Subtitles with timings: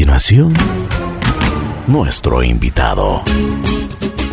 [0.00, 0.54] continuación,
[1.86, 3.22] nuestro invitado.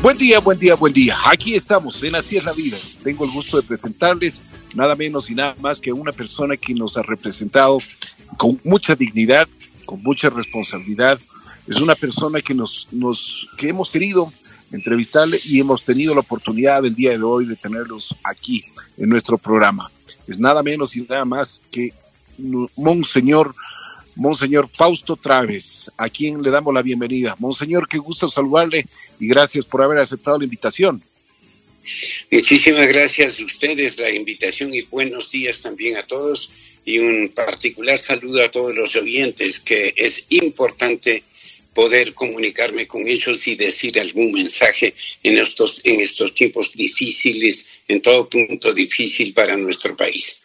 [0.02, 1.18] Buen día, buen día, buen día.
[1.26, 2.78] Aquí estamos en Así es la vida.
[3.04, 4.42] Tengo el gusto de presentarles
[4.76, 7.80] nada menos y nada más que una persona que nos ha representado
[8.38, 9.46] con mucha dignidad,
[9.86, 11.20] con mucha responsabilidad.
[11.68, 14.32] Es una persona que nos, nos que hemos querido
[14.72, 18.64] entrevistarle y hemos tenido la oportunidad el día de hoy de tenerlos aquí
[18.96, 19.92] en nuestro programa.
[20.28, 21.92] Es nada menos y nada más que
[22.78, 23.54] Monseñor
[24.18, 27.36] Monseñor Fausto Traves, a quien le damos la bienvenida.
[27.40, 28.88] Monseñor, qué gusto saludarle
[29.20, 31.04] y gracias por haber aceptado la invitación.
[32.32, 36.52] Muchísimas gracias a ustedes la invitación y buenos días también a todos
[36.84, 41.24] y un particular saludo a todos los oyentes que es importante
[41.74, 48.02] poder comunicarme con ellos y decir algún mensaje en estos, en estos tiempos difíciles, en
[48.02, 50.42] todo punto difícil para nuestro país.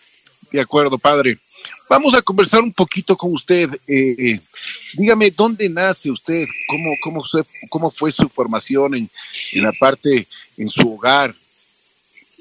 [0.51, 1.39] De acuerdo, padre.
[1.89, 3.69] Vamos a conversar un poquito con usted.
[3.87, 4.41] Eh, eh,
[4.95, 6.45] dígame, ¿dónde nace usted?
[6.67, 7.25] ¿Cómo, cómo,
[7.69, 9.11] cómo fue su formación en,
[9.53, 11.35] en la parte, en su hogar?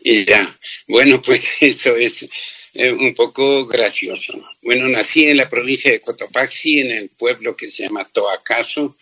[0.04, 2.30] Ya, bueno, pues eso es
[2.74, 4.42] eh, un poco gracioso.
[4.62, 8.96] Bueno, nací en la provincia de Cotopaxi, en el pueblo que se llama Toacaso.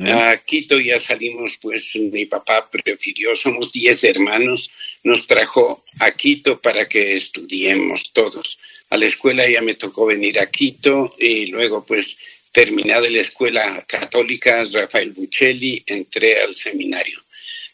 [0.00, 4.70] A Quito ya salimos, pues mi papá prefirió, somos diez hermanos,
[5.04, 8.58] nos trajo a Quito para que estudiemos todos
[8.90, 12.16] a la escuela ya me tocó venir a Quito y luego pues
[12.52, 17.22] terminada la escuela católica Rafael Buccelli entré al seminario.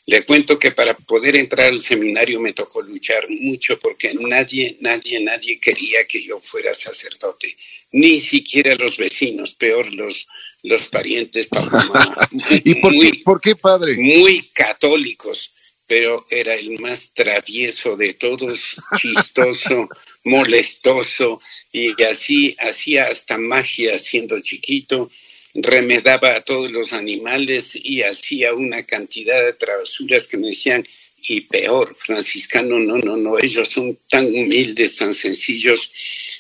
[0.07, 5.21] Le cuento que para poder entrar al seminario me tocó luchar mucho porque nadie, nadie,
[5.21, 7.57] nadie quería que yo fuera sacerdote,
[7.93, 10.27] ni siquiera los vecinos, peor los,
[10.63, 12.29] los parientes, papá, mamá.
[12.65, 13.97] ¿Y por, qué, por qué, padre?
[13.97, 15.53] Muy católicos,
[15.87, 19.89] pero era el más travieso de todos, chistoso,
[20.25, 21.41] molestoso
[21.73, 25.11] y así hacía hasta magia siendo chiquito,
[25.55, 30.85] remedaba a todos los animales y hacía una cantidad de travesuras que me decían,
[31.25, 35.91] y peor, franciscano, no, no, no, ellos son tan humildes, tan sencillos.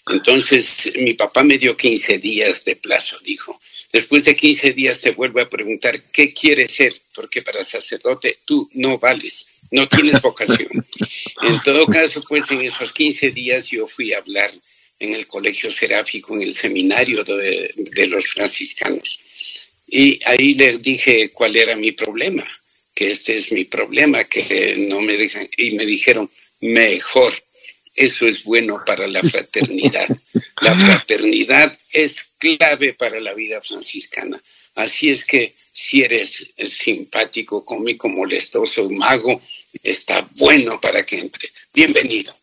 [0.08, 3.60] Entonces mi papá me dio 15 días de plazo, dijo.
[3.92, 6.94] Después de 15 días se vuelve a preguntar, ¿qué quieres ser?
[7.14, 10.86] Porque para sacerdote tú no vales no tienes vocación.
[11.42, 14.52] En todo caso, pues en esos 15 días yo fui a hablar
[15.00, 19.18] en el colegio seráfico, en el seminario de, los franciscanos.
[19.88, 22.46] Y ahí les dije cuál era mi problema,
[22.94, 27.34] que este es mi problema, que no me dejan, y me dijeron, mejor,
[27.94, 30.08] eso es bueno para la fraternidad.
[30.60, 34.42] La fraternidad es clave para la vida franciscana.
[34.74, 39.40] Así es que si eres simpático, cómico, molestoso, mago,
[39.82, 41.50] está bueno para que entre.
[41.72, 42.34] Bienvenido.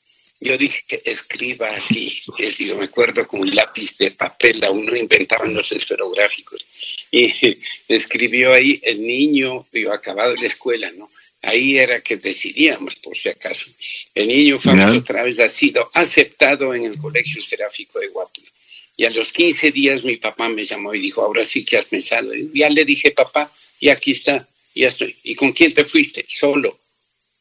[0.41, 2.21] Yo dije que escriba aquí,
[2.59, 6.65] yo me acuerdo con un lápiz de papel, aún no inventaban los esferográficos,
[7.11, 7.33] y
[7.89, 11.11] escribió ahí el niño, yo acabado la escuela, ¿no?
[11.41, 13.67] Ahí era que decidíamos, por si acaso.
[14.13, 18.53] El niño Fausto otra vez ha sido aceptado en el Colegio Seráfico de Guatemala.
[18.97, 21.85] Y a los 15 días mi papá me llamó y dijo, ahora sí que has
[21.85, 22.35] pensado.
[22.35, 25.15] Y ya le dije, papá, y aquí está, ya estoy.
[25.23, 26.25] ¿Y con quién te fuiste?
[26.27, 26.77] Solo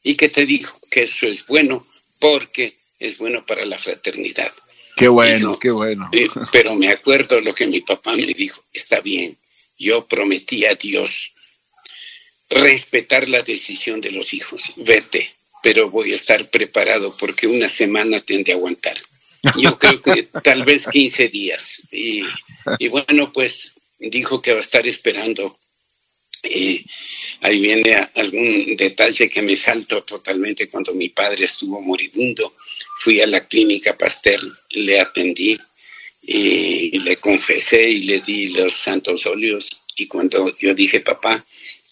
[0.03, 1.87] y que te dijo que eso es bueno
[2.19, 4.53] porque es bueno para la fraternidad.
[4.97, 6.11] Qué bueno, qué bueno.
[6.51, 9.37] Pero me acuerdo lo que mi papá me dijo, está bien,
[9.79, 11.33] yo prometí a Dios
[12.51, 18.21] respetar la decisión de los hijos, vete, pero voy a estar preparado porque una semana
[18.21, 18.97] tendré a aguantar.
[19.57, 21.83] Yo creo que tal vez 15 días.
[21.93, 22.25] Y,
[22.79, 25.59] y bueno, pues dijo que va a estar esperando
[26.43, 26.85] eh,
[27.43, 32.55] ahí viene algún detalle que me salto totalmente cuando mi padre estuvo moribundo.
[32.99, 35.59] Fui a la clínica Pastel, le atendí
[36.23, 39.83] y le confesé y le di los santos óleos.
[39.97, 41.45] Y cuando yo dije, papá,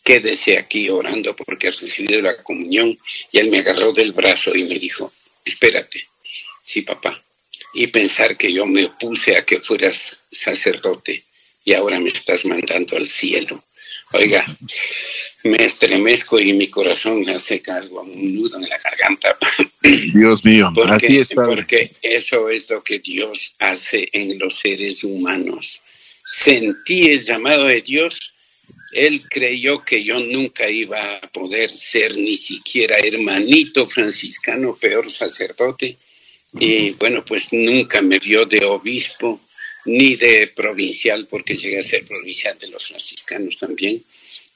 [0.06, 2.99] quédese aquí orando porque has recibido la comunión,
[3.31, 5.12] y él me agarró del brazo y me dijo,
[5.44, 6.09] espérate,
[6.65, 7.22] sí, papá.
[7.75, 11.25] Y pensar que yo me opuse a que fueras sacerdote
[11.65, 13.62] y ahora me estás mandando al cielo
[14.12, 14.44] Oiga,
[15.43, 19.37] me estremezco y mi corazón me hace cargo, un nudo en la garganta.
[20.14, 21.29] Dios mío, así es.
[21.29, 25.82] Porque eso es lo que Dios hace en los seres humanos.
[26.25, 28.35] Sentí el llamado de Dios.
[28.96, 35.96] Él creyó que yo nunca iba a poder ser ni siquiera hermanito franciscano, peor sacerdote.
[36.58, 39.40] Y bueno, pues nunca me vio de obispo
[39.84, 44.02] ni de provincial, porque llegué a ser provincial de los franciscanos también,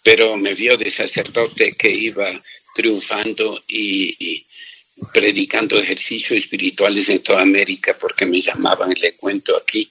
[0.02, 2.42] pero me vio de sacerdote que iba
[2.74, 4.44] triunfando y,
[5.14, 9.90] predicando ejercicios espirituales en toda América, porque me llamaban, le cuento aquí,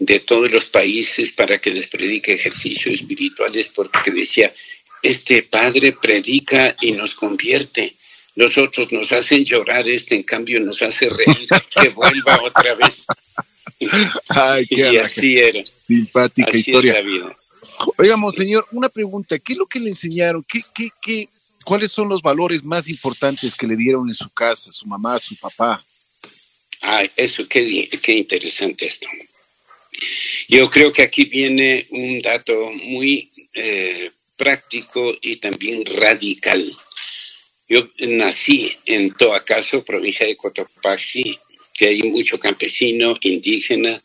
[0.00, 4.52] de todos los países para que les predique ejercicios espirituales, porque decía,
[5.02, 7.96] este padre predica y nos convierte.
[8.34, 11.46] Los otros nos hacen llorar, este en cambio nos hace reír,
[11.82, 13.04] que vuelva otra vez.
[14.28, 15.62] Ay, qué y así era.
[15.86, 16.98] Simpática Así historia.
[16.98, 17.36] es la vida.
[17.98, 19.38] Oigamos, señor, una pregunta.
[19.38, 20.44] ¿Qué es lo que le enseñaron?
[20.44, 21.28] ¿Qué, qué, qué,
[21.64, 25.36] ¿Cuáles son los valores más importantes que le dieron en su casa, su mamá, su
[25.36, 25.84] papá?
[26.80, 29.06] Ay, eso, qué, qué interesante esto.
[30.48, 36.72] Yo creo que aquí viene un dato muy eh, práctico y también radical.
[37.68, 41.38] Yo nací en Toacaso, provincia de Cotopaxi,
[41.72, 44.02] que hay mucho campesino, indígena,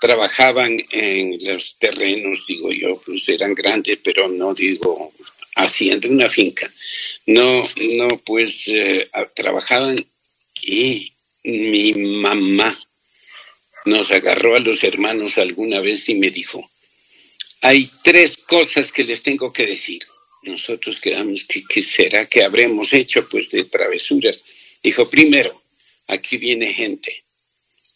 [0.00, 5.12] trabajaban en los terrenos, digo yo, pues eran grandes, pero no digo
[5.56, 6.70] haciendo una finca.
[7.26, 9.96] No, no, pues eh, trabajaban
[10.62, 12.76] y mi mamá
[13.86, 16.68] nos agarró a los hermanos alguna vez y me dijo,
[17.62, 20.04] hay tres cosas que les tengo que decir.
[20.42, 24.44] Nosotros quedamos, ¿qué, será que habremos hecho pues de travesuras?
[24.82, 25.62] Dijo, primero,
[26.08, 27.24] aquí viene gente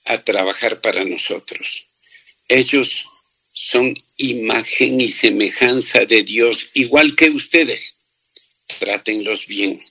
[0.06, 1.86] a trabajar para nosotros.
[2.48, 3.04] Ellos
[3.52, 7.94] son imagen y semejanza de Dios, igual que ustedes.
[8.78, 9.84] Trátenlos bien.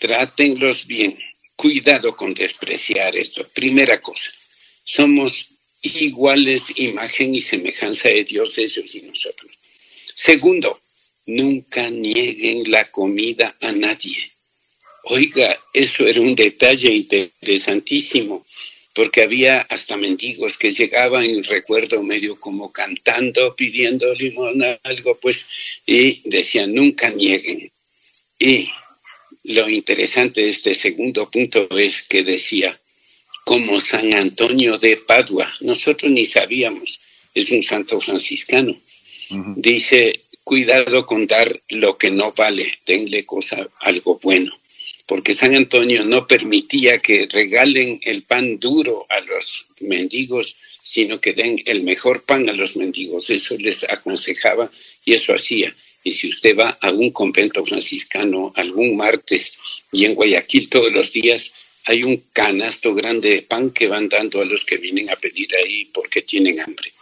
[0.00, 1.18] Trátenlos bien.
[1.54, 3.46] Cuidado con despreciar esto.
[3.48, 4.32] Primera cosa,
[4.84, 5.48] somos
[5.82, 9.50] iguales, imagen y semejanza de Dios, ellos y nosotros.
[10.14, 10.80] Segundo,
[11.26, 14.32] nunca nieguen la comida a nadie.
[15.04, 18.46] Oiga, eso era un detalle interesantísimo,
[18.94, 25.48] porque había hasta mendigos que llegaban, y recuerdo medio como cantando, pidiendo limón, algo, pues,
[25.84, 27.70] y decían, nunca nieguen.
[28.38, 28.70] Y
[29.42, 32.80] lo interesante de este segundo punto es que decía,
[33.44, 37.00] como San Antonio de Padua, nosotros ni sabíamos,
[37.34, 38.72] es un santo franciscano,
[39.30, 39.54] uh -huh.
[39.56, 44.52] dice, cuidado con dar lo que no vale, denle cosa, algo bueno,
[45.06, 51.32] porque San Antonio no permitía que regalen el pan duro a los mendigos, sino que
[51.32, 54.70] den el mejor pan a los mendigos, eso les aconsejaba
[55.04, 55.74] y eso hacía.
[56.02, 59.58] Y si usted va a un convento franciscano algún martes
[59.90, 61.54] y en Guayaquil todos los días,
[61.86, 65.54] hay un canasto grande de pan que van dando a los que vienen a pedir
[65.56, 66.92] ahí porque tienen hambre.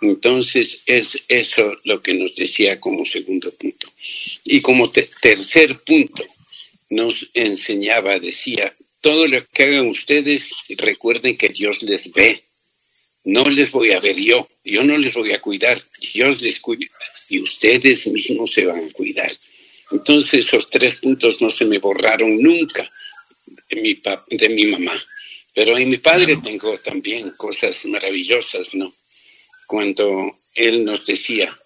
[0.00, 3.92] Entonces es eso lo que nos decía como segundo punto.
[4.44, 6.24] Y como te tercer punto,
[6.88, 12.44] nos enseñaba, decía, todo lo que hagan ustedes, recuerden que Dios les ve.
[13.24, 15.82] No les voy a ver yo, yo no les voy a cuidar,
[16.14, 16.86] Dios les cuida
[17.28, 19.30] y ustedes mismos se van a cuidar.
[19.90, 22.90] Entonces esos tres puntos no se me borraron nunca
[23.68, 24.00] de mi,
[24.30, 24.94] de mi mamá.
[25.54, 28.94] Pero en mi padre tengo también cosas maravillosas, ¿no?
[29.66, 31.58] Cuando él nos decía,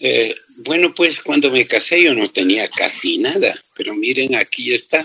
[0.00, 5.04] eh, bueno, pues cuando me casé yo no tenía casi nada, pero miren, aquí está.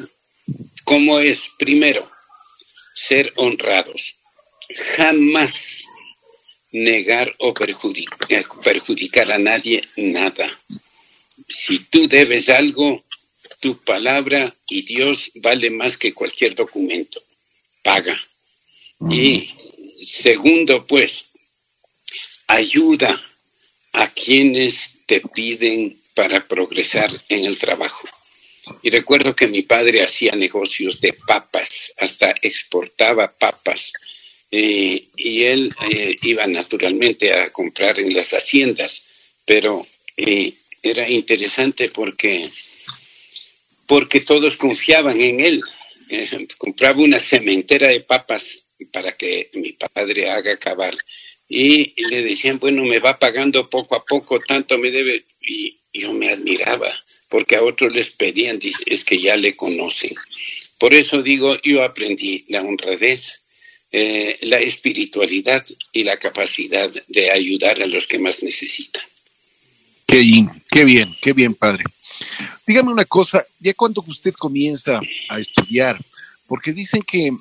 [0.83, 1.49] ¿Cómo es?
[1.57, 2.09] Primero,
[2.93, 4.15] ser honrados.
[4.95, 5.83] Jamás
[6.71, 10.47] negar o perjudicar, perjudicar a nadie nada.
[11.47, 13.03] Si tú debes algo,
[13.63, 17.23] tu palabra y Dios vale más que cualquier documento.
[17.81, 18.21] Paga.
[18.99, 19.15] Uh -huh.
[19.15, 21.27] Y segundo, pues,
[22.47, 23.09] ayuda
[23.93, 28.05] a quienes te piden para progresar en el trabajo.
[28.81, 33.93] Y recuerdo que mi padre hacía negocios de papas, hasta exportaba papas.
[34.51, 39.05] Eh, y él eh, iba naturalmente a comprar en las haciendas,
[39.45, 40.51] pero eh,
[40.81, 42.51] era interesante porque
[43.93, 45.61] porque todos confiaban en él.
[46.09, 50.97] Eh, compraba una cementera de papas para que mi padre haga acabar.
[51.47, 55.25] Y, le decían, bueno, me va pagando poco a poco, tanto me debe.
[55.39, 56.91] Y yo me admiraba,
[57.29, 58.57] porque a otros les pedían,
[58.87, 60.15] es que ya le conocen.
[60.79, 63.43] Por eso digo, yo aprendí la honradez,
[63.91, 69.03] eh, la espiritualidad y la capacidad de ayudar a los que más necesitan.
[70.07, 71.83] Qué bien, qué bien, qué bien, padre.
[72.65, 75.99] Dígame una cosa, ya cuando usted comienza a estudiar,
[76.47, 77.31] porque dicen que,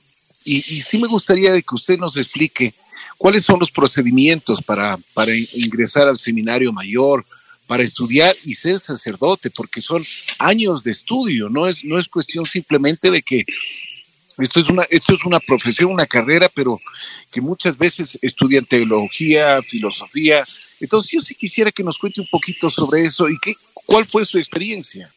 [0.45, 2.75] y, y, sí me gustaría de que usted nos explique
[3.17, 7.25] cuáles son los procedimientos para, para ingresar al seminario mayor,
[7.69, 10.02] para estudiar y ser sacerdote, porque son
[10.38, 13.45] años de estudio, no es, no es cuestión simplemente de que
[14.38, 16.81] esto es una, esto es una profesión, una carrera, pero
[17.31, 20.43] que muchas veces estudian teología, filosofía.
[20.81, 23.55] Entonces yo sí quisiera que nos cuente un poquito sobre eso y qué,
[23.87, 25.12] cuál fue su experiencia.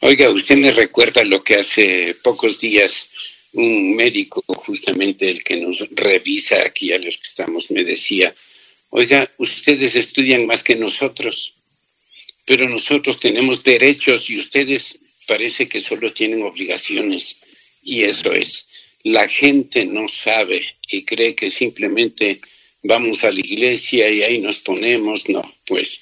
[0.00, 3.10] Oiga, usted me recuerda lo que hace pocos días
[3.52, 8.34] un médico, justamente el que nos revisa aquí a los que estamos, me decía,
[8.90, 11.52] oiga, ustedes estudian más que nosotros,
[12.46, 17.36] pero nosotros tenemos derechos y ustedes parece que solo tienen obligaciones.
[17.82, 18.66] Y eso es,
[19.02, 22.40] la gente no sabe y cree que simplemente
[22.82, 26.00] vamos a la iglesia y ahí nos ponemos, no, pues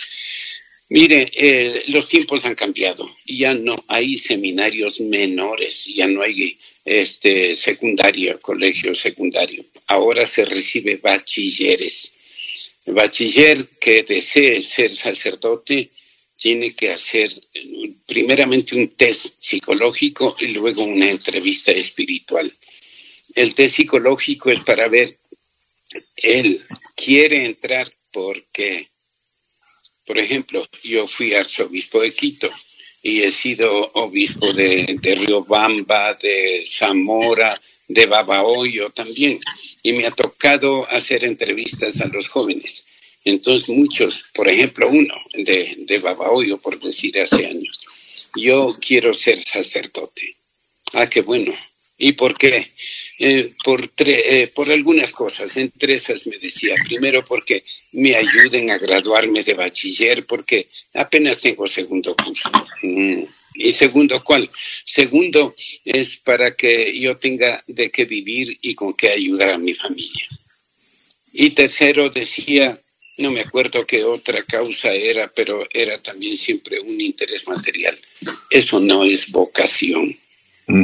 [0.90, 3.08] Mire, eh, los tiempos han cambiado.
[3.24, 9.64] Ya no hay seminarios menores, ya no hay este secundario, colegio secundario.
[9.86, 12.12] Ahora se recibe bachilleres.
[12.84, 15.90] El bachiller que desee ser sacerdote
[16.34, 17.30] tiene que hacer
[18.04, 22.52] primeramente un test psicológico y luego una entrevista espiritual.
[23.36, 25.16] El test psicológico es para ver,
[26.16, 26.66] él
[26.96, 28.89] quiere entrar porque
[30.10, 32.50] por ejemplo, yo fui arzobispo de Quito
[33.00, 39.38] y he sido obispo de, de Riobamba, de Zamora, de Babahoyo también.
[39.84, 42.86] Y me ha tocado hacer entrevistas a los jóvenes.
[43.24, 47.78] Entonces muchos, por ejemplo uno de, de Babahoyo, por decir hace años,
[48.34, 50.34] yo quiero ser sacerdote.
[50.92, 51.54] Ah, qué bueno.
[51.96, 52.72] ¿Y por qué?
[53.22, 55.54] Eh, por, eh, por algunas cosas.
[55.58, 61.66] Entre esas me decía, primero porque me ayuden a graduarme de bachiller, porque apenas tengo
[61.66, 62.50] segundo curso.
[62.80, 63.24] Mm.
[63.56, 64.50] Y segundo, ¿cuál?
[64.86, 69.74] Segundo es para que yo tenga de qué vivir y con qué ayudar a mi
[69.74, 70.26] familia.
[71.30, 72.80] Y tercero decía,
[73.18, 78.00] no me acuerdo qué otra causa era, pero era también siempre un interés material.
[78.48, 80.18] Eso no es vocación,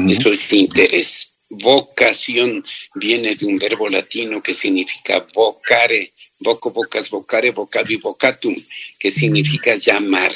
[0.06, 1.32] eso es interés.
[1.48, 8.56] Vocación viene de un verbo latino que significa vocare, voco, vocas, vocare, vocavi, vocatum,
[8.98, 10.34] que significa llamar.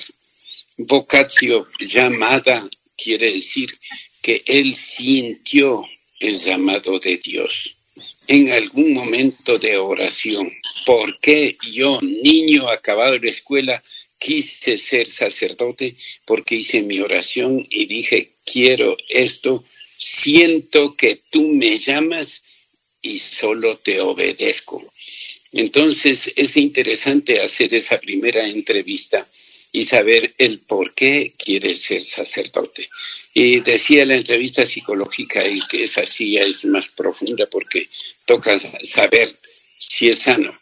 [0.76, 3.68] Vocatio, llamada, quiere decir
[4.22, 5.82] que él sintió
[6.20, 7.76] el llamado de Dios
[8.28, 10.52] en algún momento de oración.
[10.86, 13.82] ¿Por qué yo, niño acabado de la escuela,
[14.18, 15.96] quise ser sacerdote?
[16.24, 19.64] Porque hice mi oración y dije, quiero esto
[20.00, 22.42] siento que tú me llamas
[23.02, 24.82] y solo te obedezco.
[25.52, 29.28] Entonces es interesante hacer esa primera entrevista
[29.72, 32.88] y saber el por qué quieres ser sacerdote.
[33.34, 37.88] Y decía la entrevista psicológica y que esa sí es más profunda porque
[38.24, 39.36] toca saber
[39.78, 40.58] si es sano,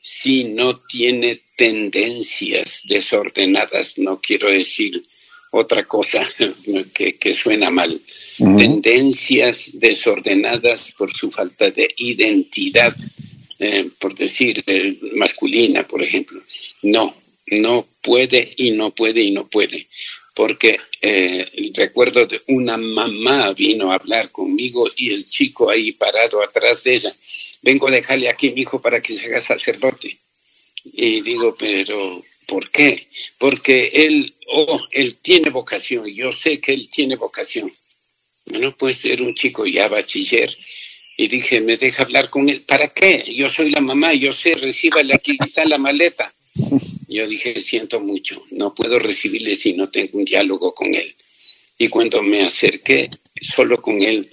[0.00, 5.04] si no tiene tendencias desordenadas, no quiero decir
[5.50, 6.26] otra cosa
[6.94, 8.00] que, que suena mal,
[8.38, 12.94] tendencias desordenadas por su falta de identidad,
[13.58, 16.42] eh, por decir, eh, masculina, por ejemplo.
[16.82, 17.16] No,
[17.46, 19.88] no puede y no puede y no puede.
[20.34, 26.42] Porque eh, recuerdo de una mamá vino a hablar conmigo y el chico ahí parado
[26.42, 27.16] atrás de ella.
[27.62, 30.18] Vengo a dejarle aquí mi hijo para que se haga sacerdote.
[30.84, 33.08] Y digo, pero ¿por qué?
[33.38, 36.06] Porque él, oh, él tiene vocación.
[36.06, 37.72] Yo sé que él tiene vocación
[38.46, 40.56] bueno, pues era un chico ya bachiller.
[41.18, 42.60] Y dije, ¿me deja hablar con él?
[42.62, 43.24] ¿Para qué?
[43.34, 46.32] Yo soy la mamá, yo sé, recíbale, aquí está la maleta.
[47.08, 51.14] Yo dije, siento mucho, no puedo recibirle si no tengo un diálogo con él.
[51.78, 53.10] Y cuando me acerqué
[53.40, 54.28] solo con él,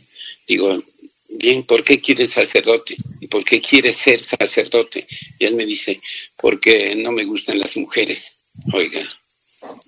[0.47, 0.83] digo,
[1.29, 2.95] bien, ¿por qué quieres sacerdote?
[3.29, 5.07] ¿Por qué quieres ser sacerdote?
[5.39, 6.01] Y él me dice,
[6.37, 8.35] porque no me gustan las mujeres.
[8.73, 9.01] Oiga,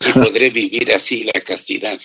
[0.07, 1.99] y podré vivir así la castidad.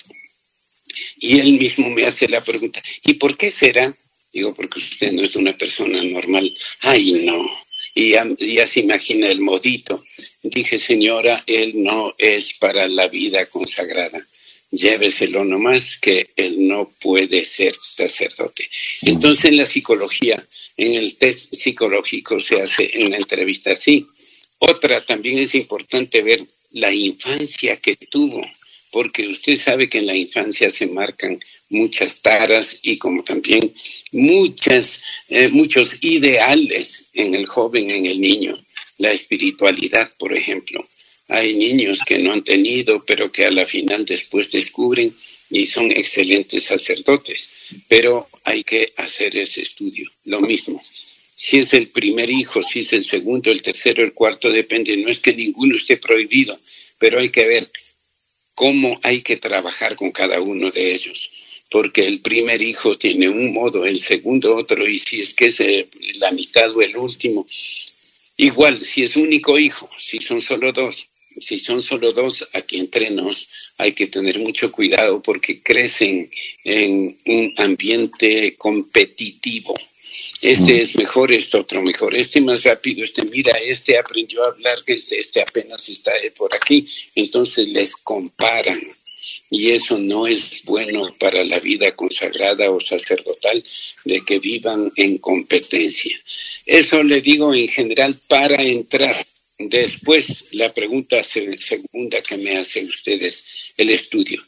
[1.19, 3.97] Y él mismo me hace la pregunta, ¿y por qué será?
[4.33, 6.57] Digo, porque usted no es una persona normal.
[6.80, 7.38] Ay, no.
[7.95, 10.04] Y ya, se imagina el modito.
[10.42, 14.26] Dije, señora, él no es para la vida consagrada.
[14.71, 18.71] Lléveselo nomás que él no puede ser sacerdote.
[19.02, 24.07] Entonces en la psicología, en el test psicológico se hace en la entrevista así.
[24.59, 28.40] Otra también es importante ver la infancia que tuvo
[28.90, 33.73] porque usted sabe que en la infancia se marcan muchas taras y como también
[34.12, 38.59] muchas, eh, muchos ideales en el joven, en el niño.
[38.99, 40.87] La espiritualidad, por ejemplo.
[41.28, 45.14] Hay niños que no han tenido, pero que a la final después descubren
[45.49, 47.50] y son excelentes sacerdotes.
[47.88, 50.11] Pero hay que hacer ese estudio.
[50.25, 50.82] Lo mismo.
[51.37, 54.97] Si es el primer hijo, si es el segundo, el tercero, el cuarto, depende.
[54.97, 56.61] No es que ninguno esté prohibido,
[56.99, 57.70] pero hay que ver
[58.61, 61.31] cómo hay que trabajar con cada uno de ellos.
[61.71, 65.61] Porque el primer hijo tiene un modo, el segundo otro, y si es que es
[65.61, 67.47] eh, la mitad o el último,
[68.37, 73.09] igual, si es único hijo, si son solo dos, si son solo dos, aquí entre
[73.09, 73.49] nos
[73.79, 76.31] hay que tener mucho cuidado porque crecen
[76.62, 79.75] en un ambiente competitivo.
[80.43, 80.76] Este mm.
[80.76, 85.40] es mejor, este otro mejor, este más rápido, este mira, este aprendió a hablar, este
[85.40, 88.81] apenas está por aquí, entonces les comparan.
[89.52, 93.64] Y eso no es bueno para la vida consagrada o sacerdotal
[94.05, 96.17] de que vivan en competencia.
[96.67, 99.26] Eso le digo en general para entrar
[99.69, 103.45] Después, la pregunta segunda que me hacen ustedes,
[103.76, 104.43] el estudio.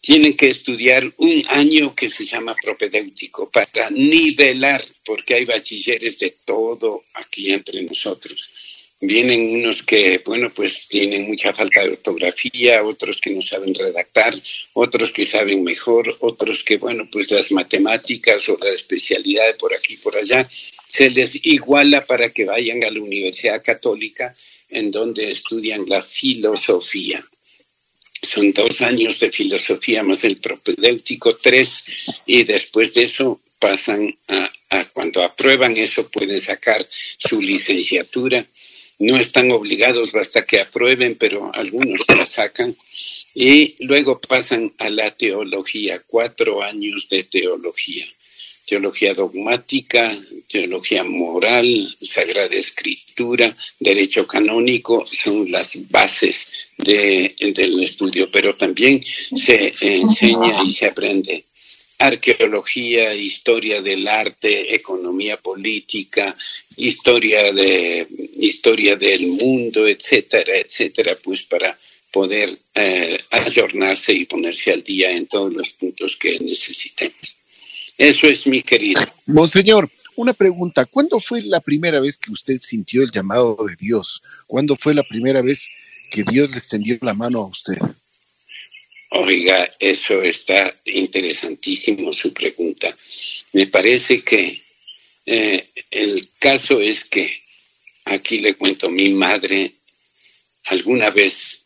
[0.00, 6.36] Tienen que estudiar un año que se llama propedéutico para nivelar, porque hay bachilleres de
[6.44, 8.50] todo aquí entre nosotros.
[9.00, 14.34] Vienen unos que, bueno, pues tienen mucha falta de ortografía, otros que no saben redactar,
[14.72, 19.94] otros que saben mejor, otros que, bueno, pues las matemáticas o la especialidad por aquí
[19.94, 20.48] y por allá
[20.88, 24.34] se les iguala para que vayan a la Universidad Católica
[24.68, 27.24] en donde estudian la filosofía.
[28.22, 31.84] Son dos años de filosofía más el propedéutico, tres,
[32.26, 38.46] y después de eso pasan a, a cuando aprueban eso pueden sacar su licenciatura.
[38.98, 42.76] No están obligados hasta que aprueben, pero algunos la sacan.
[43.34, 48.06] Y luego pasan a la teología, cuatro años de teología
[48.68, 50.14] teología dogmática,
[50.46, 59.04] teología moral, sagrada escritura, derecho canónico, son las bases del estudio, pero también
[59.34, 61.44] se enseña y se aprende
[61.98, 66.36] arqueología, historia del arte, economía política,
[66.76, 68.06] historia de
[68.38, 71.76] historia del mundo, etcétera, etcétera, pues para
[72.12, 73.18] poder eh,
[74.08, 77.36] y ponerse al día en todos los puntos que necesitemos.
[77.96, 79.00] Eso es mi querido.
[79.26, 80.86] Monseñor, una pregunta.
[80.86, 84.22] ¿Cuándo fue la primera vez que usted sintió el llamado de Dios?
[84.46, 85.68] ¿Cuándo fue la primera vez
[86.10, 87.78] que Dios le extendió la mano a usted?
[89.10, 92.94] Oiga, eso está interesantísimo su pregunta.
[93.52, 94.62] Me parece que
[95.26, 97.42] eh, el caso es que,
[98.04, 99.74] aquí le cuento, mi madre
[100.66, 101.64] alguna vez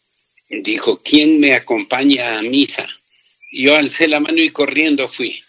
[0.48, 2.86] dijo, ¿quién me acompaña a misa?
[3.50, 5.42] Yo alcé la mano y corriendo fui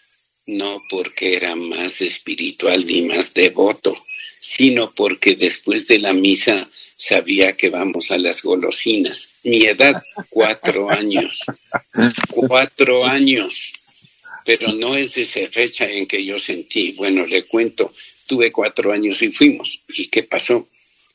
[0.46, 4.04] no porque era más espiritual ni más devoto,
[4.38, 6.68] sino porque después de la misa
[7.04, 9.34] sabía que vamos a las golosinas.
[9.42, 11.38] Mi edad, cuatro años.
[12.30, 13.74] Cuatro años.
[14.46, 16.92] Pero no es esa fecha en que yo sentí.
[16.92, 17.92] Bueno, le cuento,
[18.26, 19.80] tuve cuatro años y fuimos.
[19.88, 20.66] ¿Y qué pasó?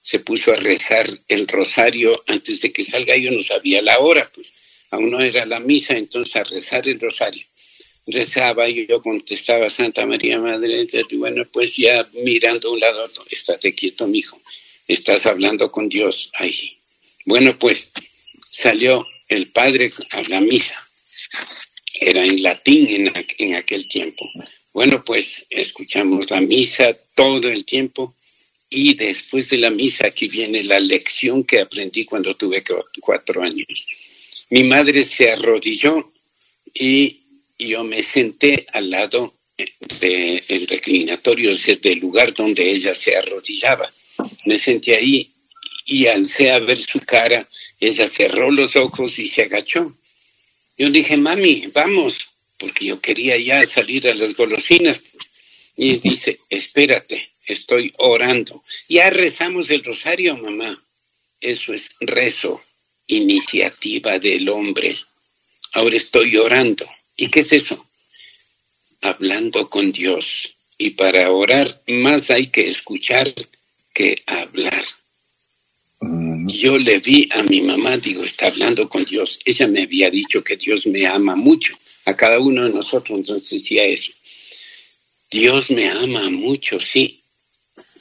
[0.02, 3.18] Se puso a rezar el rosario antes de que salga.
[3.18, 4.54] Yo no sabía la hora, pues
[4.92, 7.46] aún no era la misa, entonces a rezar el rosario
[8.12, 13.08] rezaba y yo contestaba Santa María Madre, y bueno, pues ya mirando a un lado,
[13.30, 14.42] estate quieto, mijo,
[14.90, 16.78] estás hablando con Dios ahí.
[17.26, 17.92] Bueno, pues
[18.52, 20.76] salió el padre a la misa,
[22.02, 24.30] era en latín en, aquel tiempo.
[24.74, 28.16] Bueno, pues escuchamos la misa todo el tiempo
[28.70, 32.64] y después de la misa aquí viene la lección que aprendí cuando tuve
[33.00, 33.86] cuatro años.
[34.50, 36.12] Mi madre se arrodilló
[36.74, 37.20] y
[37.60, 39.36] yo me senté al lado
[40.00, 43.92] del reclinatorio, es decir, del lugar donde ella se arrodillaba.
[44.46, 45.32] Me senté ahí
[45.86, 47.48] y alcé a ver su cara.
[47.80, 49.96] Ella cerró los ojos y se agachó.
[50.78, 55.04] Yo dije, mami, vamos, porque yo quería ya salir a las golosinas.
[55.76, 58.64] Y dice, espérate, estoy orando.
[58.88, 60.84] Ya rezamos el rosario, mamá.
[61.42, 62.62] Eso es rezo,
[63.08, 64.98] iniciativa del hombre.
[65.74, 66.86] Ahora estoy orando.
[67.16, 67.86] ¿Y qué es eso?
[69.02, 70.54] Hablando con Dios.
[70.78, 73.34] Y para orar más hay que escuchar
[74.00, 74.86] que hablar.
[76.00, 76.48] Mm.
[76.48, 79.40] Yo le vi a mi mamá, digo, está hablando con Dios.
[79.44, 81.74] Ella me había dicho que Dios me ama mucho.
[82.06, 84.14] A cada uno de nosotros entonces decía eso.
[85.30, 87.22] Dios me ama mucho, sí.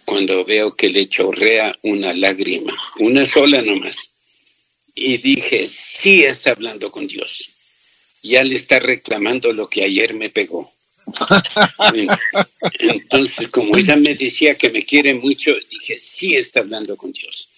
[0.05, 4.13] Cuando veo que le chorrea una lágrima, una sola nomás.
[4.95, 7.51] Y dije, sí está hablando con Dios
[8.23, 10.73] ya le está reclamando lo que ayer me pegó.
[12.79, 17.49] Entonces, como ella me decía que me quiere mucho, dije, sí está hablando con Dios.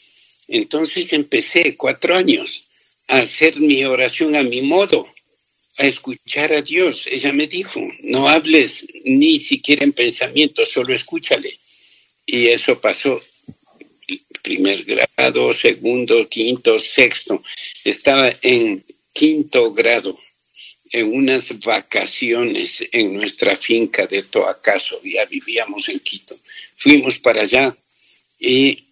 [0.49, 2.65] Entonces empecé cuatro años
[3.07, 5.07] a hacer mi oración a mi modo,
[5.79, 7.07] a escuchar a Dios.
[7.07, 11.59] Ella me dijo, no hables ni siquiera en pensamiento, solo escúchale.
[12.27, 13.21] Y eso pasó.
[14.43, 17.43] Primer grado, segundo, quinto, sexto.
[17.85, 20.19] Estaba en quinto grado
[20.91, 26.39] en unas vacaciones en nuestra finca de Toacaso, ya vivíamos en Quito.
[26.77, 27.77] Fuimos para allá
[28.39, 28.85] y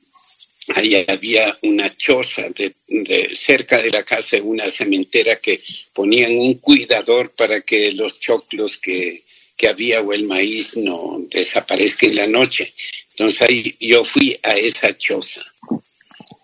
[0.74, 2.74] ahí había una choza de,
[3.34, 5.60] cerca de la casa de una cementera que
[5.92, 9.24] ponían un cuidador para que los choclos que,
[9.56, 12.72] que había o el maíz no desaparezca en la noche.
[13.10, 15.44] Entonces ahí yo fui a esa choza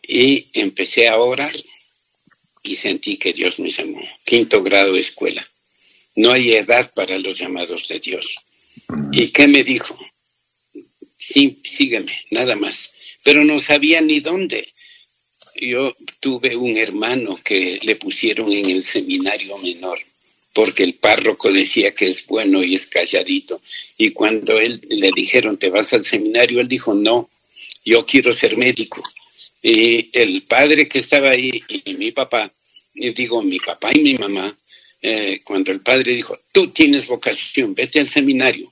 [0.03, 1.55] y empecé a orar
[2.65, 4.03] y sentí que Dios me llamó.
[4.25, 5.49] Quinto grado de escuela.
[6.17, 8.35] No hay edad para los llamados de Dios.
[9.13, 9.97] ¿Y qué me dijo?
[11.17, 12.93] Sí, sígueme, nada más.
[13.23, 14.67] Pero no sabía ni dónde.
[15.55, 20.01] Yo tuve un hermano que le pusieron en el seminario menor
[20.55, 23.61] porque el párroco decía que es bueno y es calladito.
[23.99, 26.61] Y cuando él le dijeron, ¿te vas al seminario?
[26.61, 27.29] Él dijo, no,
[27.85, 29.03] yo quiero ser médico.
[29.67, 32.53] Y el padre que estaba ahí y mi papá,
[32.93, 34.55] y digo, mi papá y mi mamá,
[35.01, 38.71] eh, cuando el padre dijo, tú tienes vocación, vete al seminario.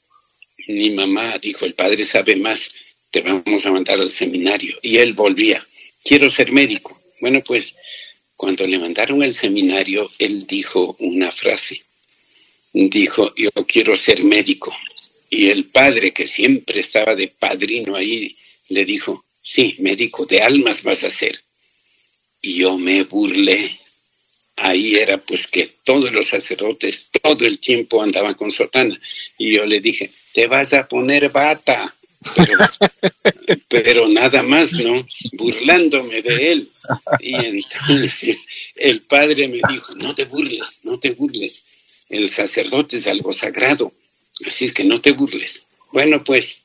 [0.68, 2.74] Mi mamá dijo, el padre sabe más,
[3.10, 4.76] te vamos a mandar al seminario.
[4.82, 5.66] Y él volvía,
[6.04, 7.00] quiero ser médico.
[7.22, 7.74] Bueno, pues
[8.36, 11.82] cuando le mandaron al seminario, él dijo una frase.
[12.74, 14.76] Dijo, yo quiero ser médico.
[15.30, 18.36] Y el padre, que siempre estaba de padrino ahí,
[18.68, 21.42] le dijo, sí, médico de almas vas a ser.
[22.40, 23.78] Y yo me burlé.
[24.56, 28.98] Ahí era pues que todos los sacerdotes todo el tiempo andaban con sotana.
[29.38, 31.94] Y yo le dije, te vas a poner bata
[33.68, 35.06] pero, nada más, ¿no?
[35.32, 36.70] Burlándome de él.
[37.20, 38.44] Y entonces
[38.76, 41.64] el padre me dijo, no te burles, no te burles.
[42.08, 43.92] El sacerdote es algo sagrado,
[44.46, 45.64] así es que no te burles.
[45.92, 46.62] Bueno, pues,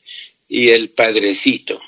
[0.49, 1.81] y el padrecito,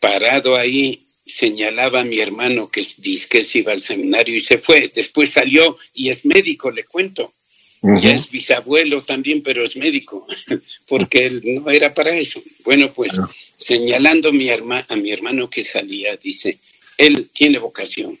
[0.00, 2.84] parado ahí, señalaba a mi hermano que
[3.30, 4.90] que se iba al seminario y se fue.
[4.94, 7.34] Después salió y es médico, le cuento.
[7.80, 10.26] Ya es bisabuelo también, pero es médico,
[10.88, 12.42] porque él no era para eso.
[12.64, 13.12] Bueno, pues
[13.56, 16.58] señalando a mi, a mi hermano que salía, dice,
[16.96, 18.18] él tiene vocación.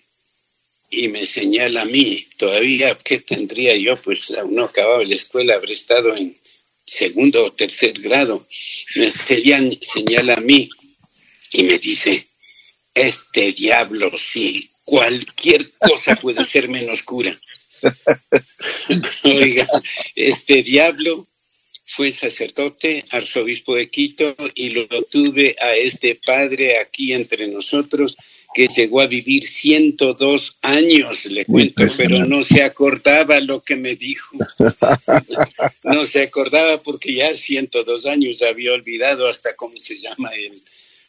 [0.90, 4.00] Y me señala a mí, todavía, ¿qué tendría yo?
[4.00, 6.36] Pues aún no acababa la escuela, habré estado en
[6.84, 8.46] segundo o tercer grado.
[8.94, 10.70] Me señala, señala a mí
[11.52, 12.28] y me dice,
[12.94, 17.38] este diablo, sí, cualquier cosa puede ser menos cura.
[19.24, 19.66] Oiga,
[20.14, 21.26] este diablo
[21.86, 28.16] fue sacerdote, arzobispo de Quito, y lo tuve a este padre aquí entre nosotros,
[28.54, 33.94] que llegó a vivir 102 años, le cuento, pero no se acordaba lo que me
[33.94, 34.36] dijo.
[35.84, 40.62] No se acordaba porque ya 102 años había olvidado hasta cómo se llama él.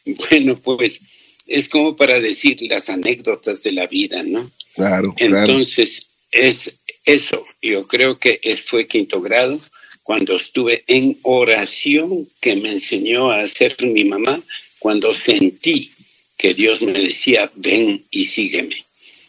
[0.30, 1.00] Bueno, pues
[1.46, 4.50] es como para decir las anécdotas de la vida, ¿no?
[4.74, 5.14] Claro.
[5.18, 7.44] Entonces, es eso.
[7.60, 9.60] Yo creo que es, fue quinto grado
[10.02, 14.40] cuando estuve en oración que me enseñó a hacer mi mamá,
[14.78, 15.92] cuando sentí
[16.36, 18.84] que Dios me decía, ven y sígueme.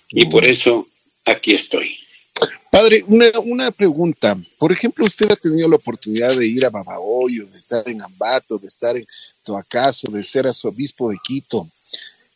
[0.10, 0.88] Y por eso
[1.26, 1.98] aquí estoy.
[2.72, 4.38] Padre, una, una pregunta.
[4.58, 8.58] Por ejemplo, usted ha tenido la oportunidad de ir a Babahoyo, de estar en Ambato,
[8.58, 9.06] de estar en
[9.44, 11.68] Toacaso, de ser arzobispo de Quito.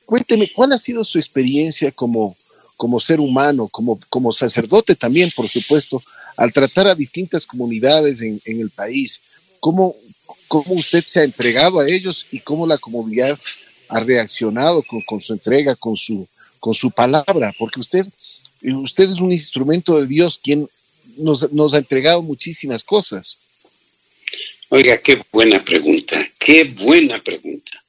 [0.06, 2.36] Cuénteme, ¿cuál ha sido su experiencia como
[2.78, 6.02] como ser humano, como, como sacerdote también, por supuesto,
[6.38, 9.22] al tratar a distintas comunidades en, el país,
[9.60, 9.96] ¿cómo,
[10.48, 13.40] cómo usted se ha entregado a ellos y cómo la comunidad
[13.88, 16.28] ha reaccionado con, su entrega, con su,
[16.60, 18.06] con su palabra, porque usted,
[18.62, 20.68] usted es un instrumento de Dios quien
[21.18, 23.38] nos, nos ha entregado muchísimas cosas.
[24.76, 27.82] Oiga, qué buena pregunta, qué buena pregunta.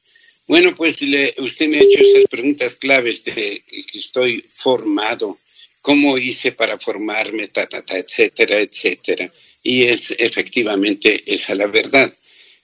[0.46, 1.02] Bueno, pues
[1.38, 5.40] usted me ha hecho esas preguntas claves de que estoy formado,
[5.82, 9.32] cómo hice para formarme, ta, etcétera, etcétera.
[9.64, 12.14] Y es efectivamente esa la verdad.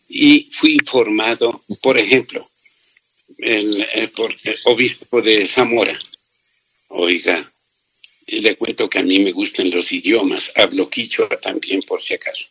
[0.09, 2.49] Y fui formado, por ejemplo,
[3.39, 5.99] el, por el obispo de Zamora.
[6.91, 7.53] Oiga,
[8.29, 12.47] le cuento que a mí me gustan los idiomas, hablo quichua también por si acaso.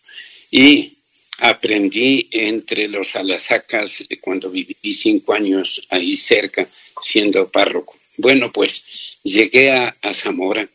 [0.51, 0.97] Y
[1.41, 6.69] aprendí entre los alasacas cuando viví cinco años ahí cerca
[7.01, 7.97] siendo párroco.
[8.17, 8.84] Bueno, pues
[9.23, 10.69] llegué a, Zamora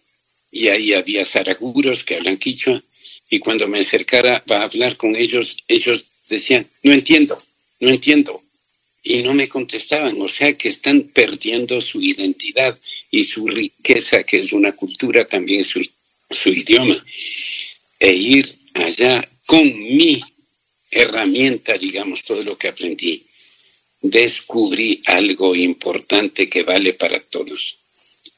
[0.50, 2.83] y ahí había zaraguros que hablan quichua
[3.31, 7.38] y cuando me acercara para hablar con ellos, ellos decían, no entiendo,
[7.79, 8.42] no entiendo.
[9.05, 12.76] Y no me contestaban, o sea que están perdiendo su identidad
[13.12, 15.81] y su riqueza, que es una cultura, también su,
[16.29, 16.96] su idioma.
[18.00, 20.20] E ir allá con mi
[20.96, 23.26] herramienta, digamos, todo lo que aprendí,
[24.00, 27.78] descubrí algo importante que vale para todos.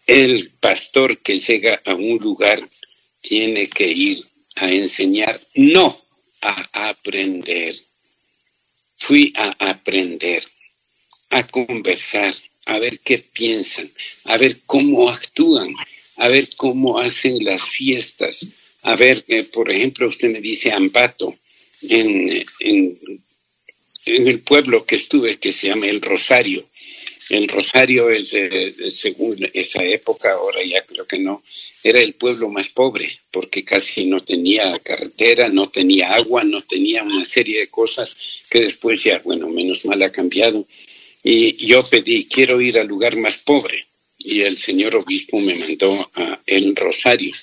[0.07, 2.69] El pastor que llega a un lugar
[3.21, 4.25] tiene que ir
[4.57, 6.05] a enseñar, no
[6.43, 7.75] a aprender.
[8.97, 10.43] Fui a aprender,
[11.31, 12.35] a conversar,
[12.67, 13.91] a ver qué piensan,
[14.25, 15.73] a ver cómo actúan,
[16.17, 18.49] a ver cómo hacen las fiestas,
[18.83, 21.37] a ver, eh, por ejemplo, usted me dice Ambato,
[21.83, 22.45] en,
[24.07, 26.69] el pueblo que estuve, que se llama El Rosario.
[27.31, 28.35] El Rosario es,
[28.89, 31.43] según esa época, ahora ya creo que no,
[31.83, 37.03] era el pueblo más pobre, porque casi no tenía carretera, no tenía agua, no tenía
[37.03, 38.17] una serie de cosas
[38.49, 40.67] que después ya, bueno, menos mal ha cambiado.
[41.23, 43.87] Y yo pedí, quiero ir al lugar más pobre.
[44.17, 47.35] Y el señor obispo me mandó a El Rosario.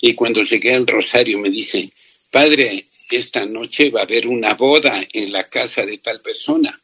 [0.00, 1.90] Y cuando llegué al Rosario me dice,
[2.34, 6.82] padre, esta noche va a haber una boda en la casa de tal persona.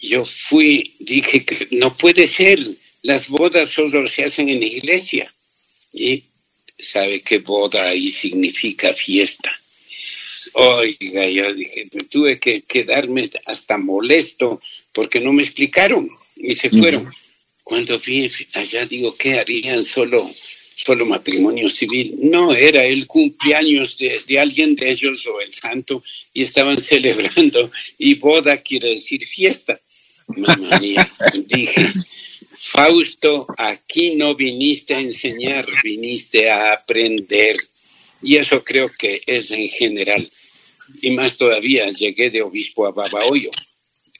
[0.00, 2.58] Yo fui, dije que no puede ser,
[3.02, 5.34] las bodas solo se hacen en la iglesia.
[5.92, 6.22] Y
[6.78, 9.50] sabe que boda ahí significa fiesta.
[10.52, 17.12] Oiga, yo dije, tuve que quedarme hasta molesto porque no me explicaron y se fueron.
[17.64, 20.30] Cuando vi allá, digo, ¿qué harían solo
[20.84, 22.16] solo matrimonio civil.
[22.22, 27.70] No, era el cumpleaños de, alguien de ellos o el santo y estaban celebrando.
[27.98, 29.80] Y boda quiere decir fiesta.
[30.28, 31.12] Mamá mía,
[31.46, 31.92] dije,
[32.52, 37.56] Fausto, aquí no viniste a enseñar, viniste a aprender.
[38.22, 40.30] Y eso creo que es en general.
[41.02, 43.50] Y más todavía, llegué de obispo a Babahoyo.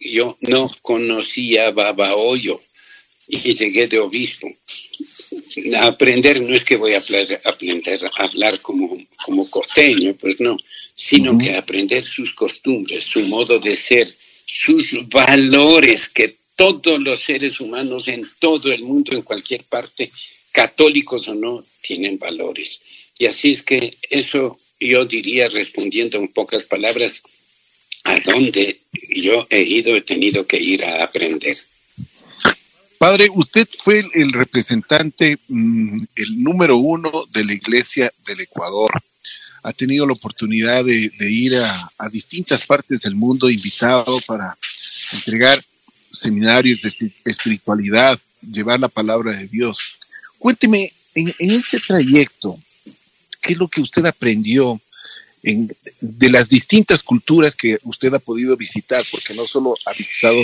[0.01, 2.61] Yo no conocía a Babahoyo
[3.29, 4.49] y llegué de obispo
[5.81, 10.57] aprender no es que voy a aprender a hablar como, como costeño, pues no,
[10.95, 14.09] sino que aprender sus costumbres, su modo de ser,
[14.45, 20.11] sus valores que todos los seres humanos en todo el mundo, en cualquier parte,
[20.53, 22.83] católicos o no, tienen valores.
[23.19, 27.23] Y así es que eso yo diría, respondiendo en pocas palabras,
[28.05, 31.57] a dónde yo he ido, he tenido que ir a aprender.
[33.01, 38.91] Padre, usted fue el, representante, mm, el número uno de la Iglesia del Ecuador.
[39.63, 44.55] Ha tenido la oportunidad de, ir a, distintas partes del mundo invitado para
[45.15, 45.59] entregar
[46.13, 49.97] seminarios de espiritualidad, llevar la palabra de Dios.
[50.39, 52.61] Cuénteme, en, en este trayecto,
[53.41, 54.79] ¿qué es lo que usted aprendió
[55.43, 60.43] de las distintas culturas que usted ha podido visitar, porque no solo ha visitado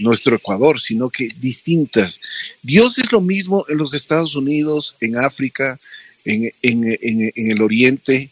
[0.00, 2.20] nuestro Ecuador, sino que distintas.
[2.62, 5.78] Dios es lo mismo en los Estados Unidos, en África,
[6.24, 8.30] en, el Oriente.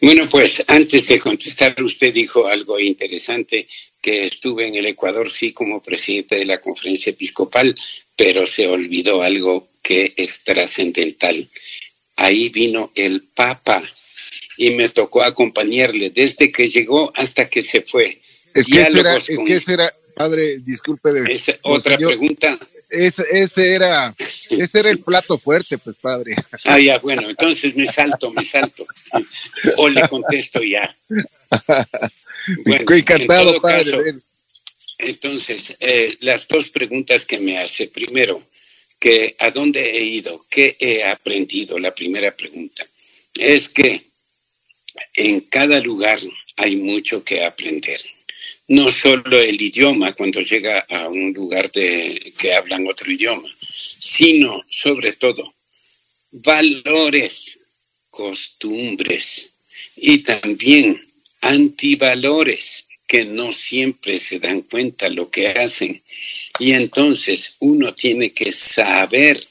[0.00, 3.66] Bueno, pues antes de contestar, usted dijo algo interesante,
[4.00, 7.74] que estuve en el Ecuador, sí, como presidente de la conferencia episcopal,
[8.16, 11.48] pero se olvidó algo que es trascendental
[12.18, 13.82] ahí vino el Papa
[14.56, 18.20] y me tocó acompañarle desde que llegó hasta que se fue.
[18.54, 21.10] Es que, ese era, es que ese era, padre, disculpe.
[21.32, 22.58] Esa, otra pregunta.
[22.90, 24.14] Ese, ese, era,
[24.50, 26.34] ese era el plato fuerte, pues padre.
[26.64, 28.86] Ah, ya, bueno, entonces me salto, me salto.
[29.76, 30.94] O le contesto ya.
[32.64, 34.14] Bueno, Encantado, padre.
[34.96, 37.88] entonces, eh, las dos preguntas que me hace.
[37.88, 38.42] Primero,
[38.98, 41.78] que a dónde he ido, qué he aprendido.
[41.78, 42.86] La primera pregunta
[43.34, 44.06] es que
[45.14, 46.20] en cada lugar
[46.56, 48.00] hay mucho que aprender.
[48.66, 53.48] No solo el idioma cuando llega a un lugar de, que hablan otro idioma,
[53.98, 55.54] sino sobre todo
[56.30, 57.58] valores,
[58.10, 59.50] costumbres
[59.96, 61.00] y también
[61.40, 66.02] antivalores que no siempre se dan cuenta lo que hacen.
[66.60, 69.48] Y entonces uno tiene que saber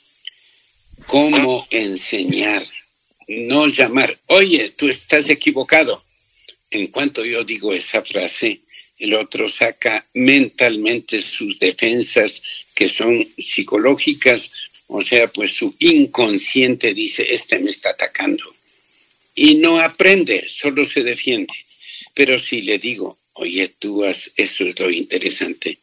[1.08, 2.63] cómo enseñar,
[3.28, 6.04] no llamar, oye, tú estás equivocado.
[6.70, 8.62] En cuanto yo digo esa frase,
[9.00, 12.43] el otro saca mentalmente sus defensas
[12.76, 14.52] que son psicológicas,
[14.86, 18.56] o sea, pues su inconsciente dice, este me está atacando.
[19.34, 21.54] Y no aprende, solo se defiende.
[22.13, 25.80] Pero si le digo, oye, tú has, eso es lo interesante,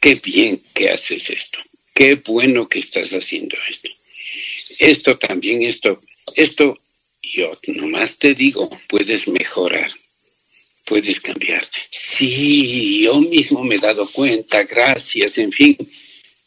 [0.00, 1.58] qué bien que haces esto,
[1.94, 3.90] qué bueno que estás haciendo esto.
[4.78, 6.00] Esto también, esto
[6.34, 6.78] esto,
[7.22, 9.90] yo nomás te digo, puedes mejorar,
[10.84, 11.66] puedes cambiar.
[11.90, 15.76] Sí, yo mismo me he dado cuenta, gracias, en fin,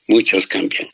[0.08, 0.90] muchos cambian.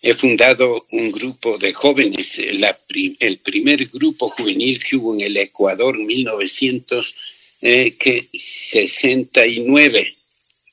[0.00, 5.98] He fundado un grupo de jóvenes, el primer grupo juvenil que hubo en el Ecuador,
[5.98, 7.41] 1969.
[7.62, 7.96] Eh,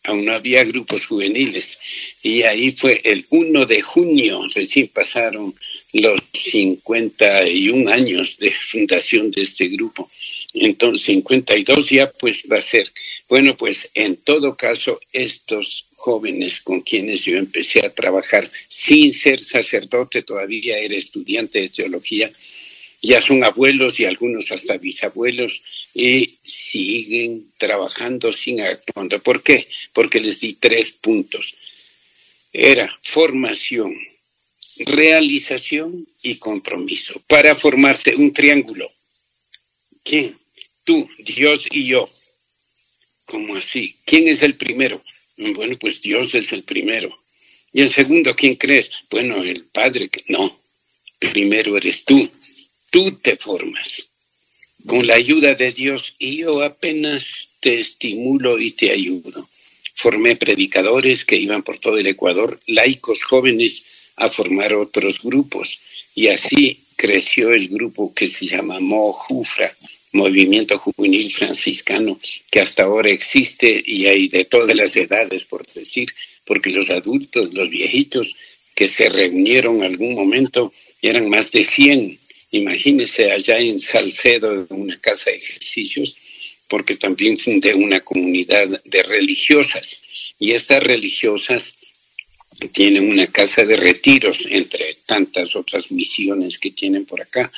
[0.04, 1.80] aún no había grupos juveniles.
[2.22, 5.56] Y ahí fue el 1 de junio, recién pasaron
[5.94, 10.10] los 51 años de fundación de este grupo.
[10.54, 12.92] entonces 52 ya pues va a ser.
[13.28, 19.40] Bueno, pues en todo caso, estos jóvenes con quienes yo empecé a trabajar sin ser
[19.40, 22.32] sacerdote, todavía era estudiante de teología,
[23.02, 29.22] ya son abuelos y algunos hasta bisabuelos y siguen trabajando sin actuando.
[29.22, 29.68] ¿Por qué?
[29.94, 31.56] Porque les di tres puntos.
[32.52, 33.96] Era formación,
[34.78, 38.92] realización y compromiso para formarse un triángulo.
[40.04, 40.38] ¿Quién?
[40.84, 42.10] Tú, Dios y yo.
[43.26, 43.96] ¿Cómo así?
[44.06, 45.04] ¿Quién es el primero?
[45.38, 47.18] Bueno, pues Dios es el primero.
[47.72, 48.92] ¿Y el segundo quién crees?
[49.10, 50.10] Bueno, el Padre.
[50.28, 50.60] No,
[51.20, 52.30] primero eres tú.
[52.90, 54.10] Tú te formas
[54.86, 59.50] con la ayuda de Dios y yo apenas te estimulo y te ayudo.
[59.96, 65.80] Formé predicadores que iban por todo el Ecuador, laicos jóvenes a formar otros grupos
[66.16, 69.76] y así creció el grupo que se llama Mojufra,
[70.12, 76.14] Movimiento Juvenil Franciscano, que hasta ahora existe y hay de todas las edades, por decir,
[76.46, 78.36] porque los adultos, los viejitos
[78.74, 82.20] que se reunieron algún momento eran más de 100.
[82.52, 86.16] Imagínese allá en Salcedo, en una casa de ejercicios,
[86.68, 90.02] porque también fundé una comunidad de religiosas
[90.40, 91.76] y estas religiosas
[92.68, 97.52] tienen una casa de retiros entre tantas otras misiones que tienen por acá.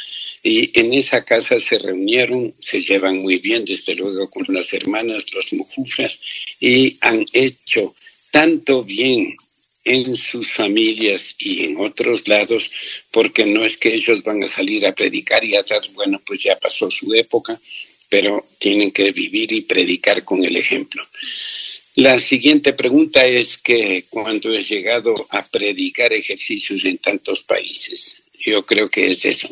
[0.43, 5.34] Y en esa casa se reunieron, se llevan muy bien, desde luego, con las hermanas,
[5.34, 6.19] los mujufras,
[6.60, 7.95] y han hecho
[8.32, 9.36] tanto bien
[9.84, 12.72] en sus familias y en otros lados,
[13.10, 16.44] porque no es que ellos van a salir a predicar y a dar, bueno, pues
[16.44, 17.60] ya pasó su época,
[18.10, 21.08] pero tienen que vivir y predicar con el ejemplo.
[21.96, 28.65] La siguiente pregunta es que cuando he llegado a predicar ejercicios en tantos países, yo
[28.65, 29.50] creo que es eso.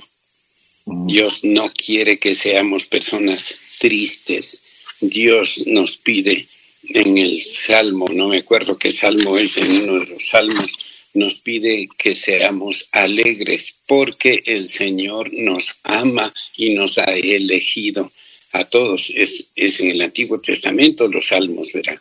[0.85, 1.07] Mm.
[1.07, 4.61] Dios no quiere que seamos personas tristes.
[5.01, 6.47] Dios nos pide
[6.89, 10.71] en el Salmo, no me acuerdo qué Salmo es, en uno de los Salmos,
[11.13, 18.11] nos pide que seamos alegres porque el Señor nos ama y nos ha elegido
[18.51, 19.11] a todos.
[19.15, 21.99] Es, es en el Antiguo Testamento los Salmos, ¿verdad?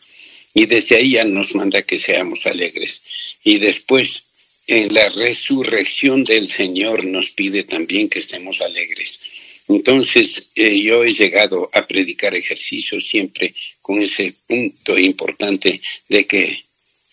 [0.54, 3.02] y desde ahí ya nos manda que seamos alegres.
[3.44, 4.24] Y después,
[4.66, 9.20] en la resurrección del Señor nos pide también que estemos alegres.
[9.68, 16.64] Entonces, eh, yo he llegado a predicar ejercicio siempre con ese punto importante de que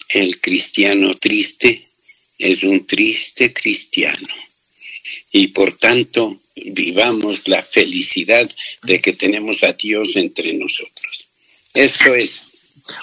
[0.09, 1.89] el cristiano triste
[2.37, 4.27] es un triste cristiano.
[5.31, 8.49] Y por tanto, vivamos la felicidad
[8.83, 11.27] de que tenemos a Dios entre nosotros.
[11.73, 12.41] Eso es.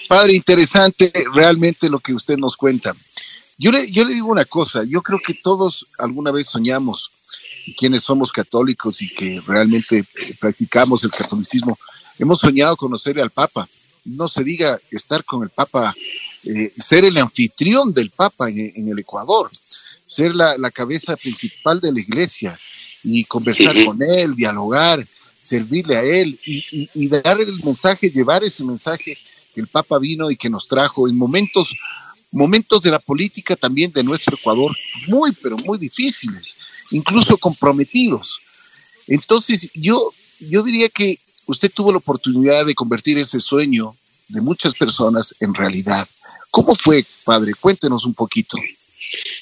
[0.08, 2.96] Padre, interesante realmente lo que usted nos cuenta.
[3.58, 7.10] Yo le, yo le digo una cosa, yo creo que todos alguna vez soñamos,
[7.66, 11.78] y quienes somos católicos y que realmente eh, practicamos el catolicismo,
[12.18, 13.68] hemos soñado conocer al Papa.
[14.04, 15.94] No se diga estar con el Papa,
[16.44, 19.50] eh, ser el anfitrión del Papa en, el Ecuador,
[20.04, 22.58] ser la, cabeza principal de la iglesia
[23.04, 25.06] y conversar con él, dialogar,
[25.40, 29.16] servirle a él y, y, y dar el mensaje, llevar ese mensaje
[29.54, 31.74] que el Papa vino y que nos trajo en momentos,
[32.32, 36.56] momentos de la política también de nuestro Ecuador muy, pero muy difíciles,
[36.90, 38.40] incluso comprometidos.
[39.06, 43.94] Entonces, yo, yo diría que usted tuvo la oportunidad de convertir ese sueño
[44.28, 46.08] de muchas personas en realidad.
[46.50, 47.52] ¿Cómo fue, padre?
[47.58, 48.58] Cuéntenos un poquito.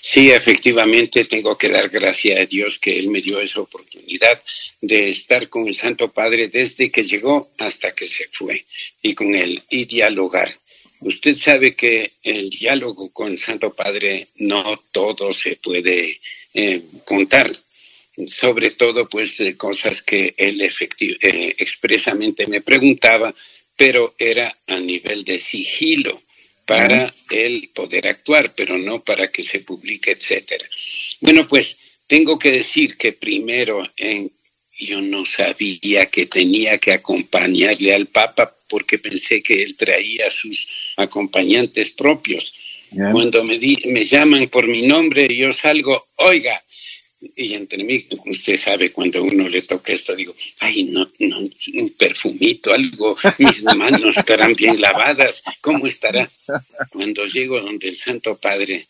[0.01, 4.43] Sí, efectivamente tengo que dar gracias a Dios que Él me dio esa oportunidad
[4.81, 8.67] de estar con el Santo Padre desde que llegó hasta que se fue
[9.03, 10.51] y con Él y dialogar.
[11.01, 16.21] Usted sabe que el diálogo con el Santo Padre no todo se puede
[16.55, 17.51] eh, contar,
[18.27, 23.35] sobre todo pues de cosas que Él eh, expresamente me preguntaba,
[23.77, 26.21] pero era a nivel de sigilo
[26.67, 30.69] para él poder actuar, pero no para que se publique, etcétera.
[31.21, 34.31] Bueno, pues tengo que decir que primero en,
[34.79, 40.67] yo no sabía que tenía que acompañarle al Papa porque pensé que él traía sus
[40.97, 42.55] acompañantes propios.
[43.13, 46.61] Cuando me, me llaman por mi nombre, yo salgo, oiga,
[47.37, 51.91] y entre mí, usted sabe, cuando uno le toca esto, digo, ay, no, no, un
[51.91, 56.31] perfumito, algo, mis manos estarán bien lavadas, ¿cómo estará?
[56.91, 58.87] Cuando llego donde el Santo Padre,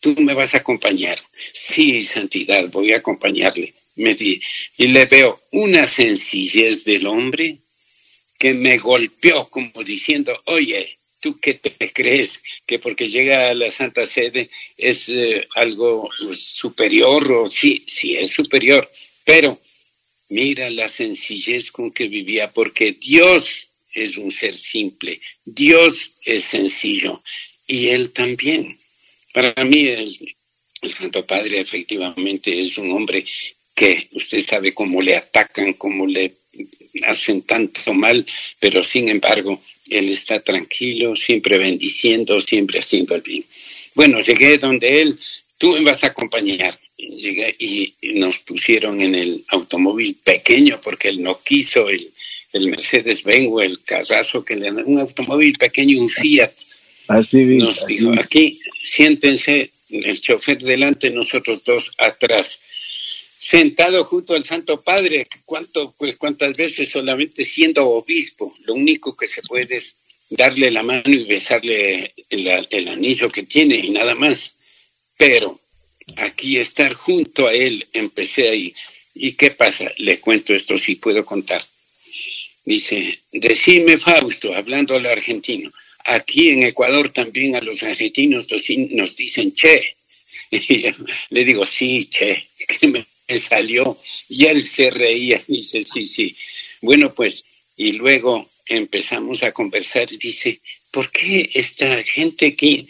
[0.00, 1.18] tú me vas a acompañar.
[1.52, 3.74] Sí, santidad, voy a acompañarle.
[3.96, 4.40] Me di,
[4.78, 7.58] y le veo una sencillez del hombre
[8.40, 12.42] que me golpeó como diciendo, oye, ¿Tú qué te crees?
[12.66, 18.32] Que porque llega a la Santa Sede es eh, algo superior o sí, sí es
[18.32, 18.90] superior,
[19.24, 19.60] pero
[20.30, 27.22] mira la sencillez con que vivía, porque Dios es un ser simple, Dios es sencillo
[27.66, 28.80] y Él también.
[29.34, 33.26] Para mí el Santo Padre efectivamente es un hombre
[33.74, 36.39] que usted sabe cómo le atacan, cómo le
[37.06, 38.26] hacen tanto mal,
[38.58, 43.44] pero sin embargo, él está tranquilo, siempre bendiciendo, siempre haciendo el bien.
[43.94, 45.18] Bueno, llegué donde él,
[45.58, 46.78] tú me vas a acompañar.
[46.96, 52.12] Llegué y nos pusieron en el automóvil pequeño porque él no quiso el,
[52.52, 56.52] el Mercedes Benz o el carrazo que le un automóvil pequeño, un Fiat.
[57.08, 62.60] Así Nos dijo, aquí siéntense, el chofer delante, nosotros dos atrás
[63.40, 69.28] sentado junto al Santo Padre, ¿cuánto, pues, cuántas veces solamente siendo obispo, lo único que
[69.28, 69.96] se puede es
[70.28, 74.56] darle la mano y besarle el, anillo que tiene y nada más.
[75.16, 75.58] Pero
[76.16, 78.74] aquí estar junto a él, empecé ahí.
[79.14, 79.90] ¿Y qué pasa?
[79.96, 81.66] Le cuento esto si puedo contar.
[82.66, 85.72] Dice, decime Fausto, hablando al argentino,
[86.04, 88.48] aquí en Ecuador también a los argentinos
[88.90, 89.96] nos dicen che.
[91.30, 92.50] Le digo, sí, che,
[92.82, 93.06] me
[93.38, 95.42] salió y él se reía.
[95.46, 96.36] Dice, sí, sí.
[96.80, 97.44] Bueno, pues,
[97.76, 100.08] y luego empezamos a conversar.
[100.08, 100.60] Dice,
[100.90, 102.86] ¿por qué esta gente que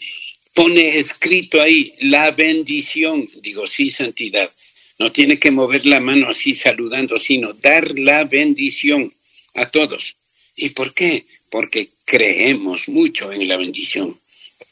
[0.53, 3.29] pone escrito ahí la bendición?
[3.41, 4.51] Digo, sí, santidad.
[4.97, 9.13] No tiene que mover la mano así saludando, sino dar la bendición
[9.55, 10.15] a todos.
[10.55, 11.25] ¿Y por qué?
[11.49, 14.20] Porque creemos mucho en la bendición.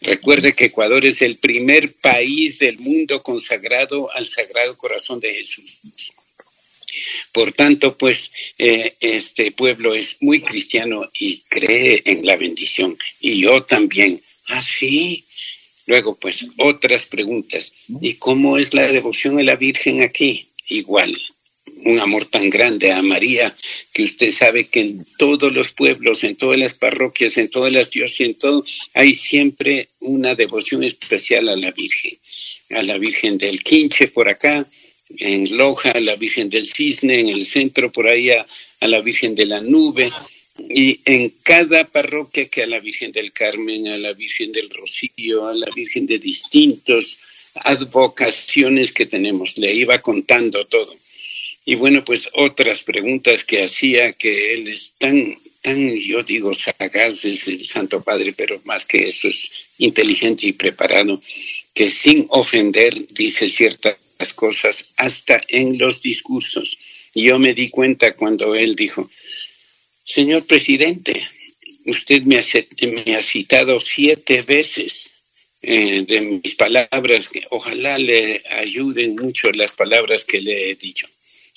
[0.02, 5.80] Recuerde que Ecuador es el primer país del mundo consagrado al Sagrado Corazón de Jesús.
[7.32, 12.98] Por tanto, pues eh, este pueblo es muy cristiano y cree en la bendición.
[13.20, 14.22] Y yo también.
[14.48, 15.26] Ah, sí.
[15.86, 17.74] Luego, pues, otras preguntas.
[18.02, 20.50] ¿Y cómo es la devoción a la Virgen aquí?
[20.68, 21.20] Igual
[21.86, 23.56] un amor tan grande a María,
[23.94, 27.92] que usted sabe que en todos los pueblos, en todas las parroquias, en todas las
[27.92, 32.18] diócesis, en todo, hay siempre una devoción especial a la Virgen.
[32.72, 34.70] A la Virgen del Quinche por acá,
[35.18, 38.46] en Loja, a la Virgen del Cisne, en el centro por ahí a,
[38.82, 40.12] la Virgen de la Nube,
[40.70, 45.48] y en cada parroquia que a la Virgen del Carmen, a la Virgen del Rocío,
[45.48, 47.20] a la Virgen de distintos
[47.56, 49.58] advocaciones que tenemos.
[49.58, 50.96] Le iba contando todo.
[51.66, 57.26] Y bueno, pues otras preguntas que hacía, que él es tan, tan, yo digo, sagaz,
[57.26, 61.22] es el Santo Padre, pero más que eso es inteligente y preparado,
[61.74, 63.98] que sin ofender dice ciertas
[64.36, 66.78] cosas hasta en los discursos.
[67.14, 69.10] Y yo me di cuenta cuando él dijo,
[70.04, 71.22] señor presidente,
[71.86, 75.16] usted me ha, citado siete veces
[75.62, 81.08] eh, de mis palabras, ojalá le ayuden mucho las palabras que le he dicho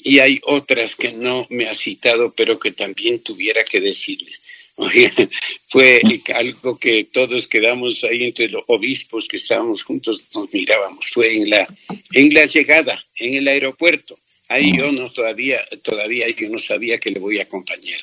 [0.04, 4.42] y hay otras que no me ha citado, pero que también tuviera que decirles.
[5.68, 6.00] fue
[6.34, 11.10] algo que todos quedamos ahí entre los obispos que estábamos juntos, nos mirábamos.
[11.10, 11.68] Fue en la,
[12.12, 14.18] en la llegada, en el aeropuerto.
[14.48, 18.00] Ahí yo no todavía, todavía yo no sabía que le voy a acompañar.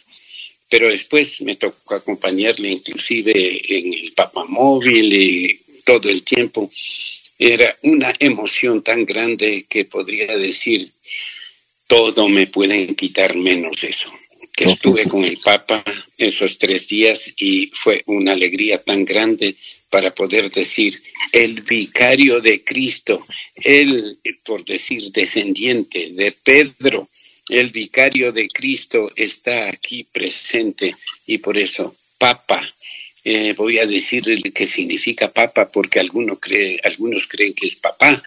[0.70, 6.72] Pero después me tocó acompañarle inclusive en el papamóvil y todo el tiempo.
[7.38, 10.91] Era una emoción tan grande que podría decir,
[11.90, 14.14] todo me pueden quitar menos eso.
[14.56, 15.84] Que estuve con el Papa
[16.18, 19.56] esos tres días y fue una alegría tan grande
[19.90, 23.26] para poder decir, el vicario de Cristo,
[23.56, 27.10] él, por decir, descendiente de Pedro,
[27.48, 32.62] el vicario de Cristo está aquí presente y por eso, Papa,
[33.24, 34.24] eh, voy a decir
[34.54, 36.08] qué significa Papa porque
[36.40, 38.22] cree, algunos creen que es papá,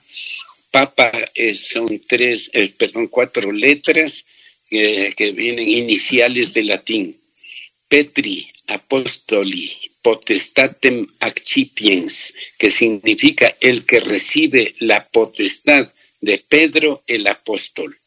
[0.73, 1.13] Papa
[1.55, 4.25] son tres, eh, perdón, cuatro letras
[4.71, 7.21] eh, que vienen iniciales de latín.
[7.89, 9.71] Petri, apostoli,
[10.01, 15.93] potestatem accipiens, que significa el que recibe la potestad
[16.23, 17.99] de Pedro el apóstol.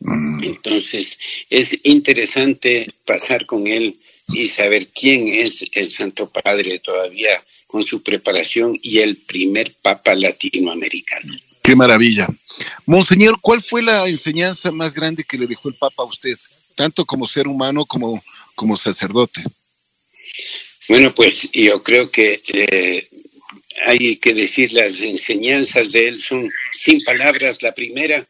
[0.00, 0.42] Mm.
[0.42, 1.16] Entonces,
[1.48, 4.00] es interesante pasar con él
[4.32, 10.16] y saber quién es el Santo Padre todavía con su preparación y el primer Papa
[10.16, 11.38] latinoamericano.
[11.70, 12.26] Qué maravilla.
[12.84, 16.36] Monseñor, ¿cuál fue la enseñanza más grande que le dejó el Papa a usted,
[16.74, 18.20] tanto como ser humano como
[18.56, 19.44] como sacerdote?
[20.88, 23.08] Bueno, pues yo creo que eh,
[23.86, 27.62] hay que decir las enseñanzas de él son sin palabras.
[27.62, 28.26] La primera,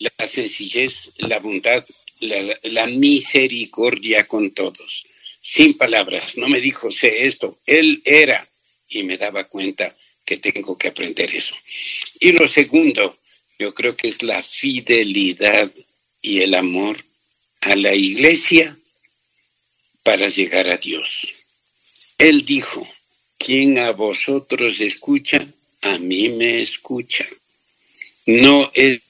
[0.00, 1.86] la sencillez, la bondad,
[2.18, 5.06] la misericordia con todos.
[5.40, 6.36] Sin palabras.
[6.36, 7.60] No me dijo, sé esto.
[7.64, 8.44] Él era
[8.88, 9.94] y me daba cuenta
[10.24, 11.54] que tengo que aprender eso.
[12.20, 13.18] Y lo segundo,
[13.58, 15.72] yo creo que es la fidelidad
[16.20, 17.04] y el amor
[17.60, 18.78] a la iglesia
[20.02, 21.28] para llegar a Dios.
[22.18, 22.88] Él dijo,
[23.38, 25.46] quien a vosotros escucha,
[25.82, 27.26] a mí me escucha.
[28.26, 29.00] No es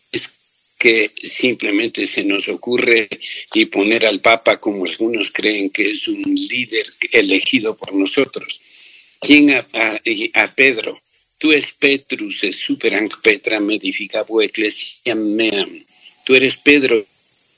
[0.79, 3.09] que simplemente se nos ocurre
[3.55, 8.61] y poner al Papa como algunos creen que es un líder elegido por nosotros.
[9.23, 9.65] ¿Quién a,
[10.35, 11.01] a, Pedro?
[11.39, 15.87] Tú es Petrus, es superanc Petra medificabo ecclesia meam.
[16.25, 17.07] Tú eres Pedro,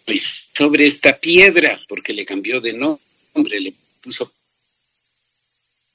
[0.07, 4.31] y sobre esta piedra, porque le cambió de nombre, le puso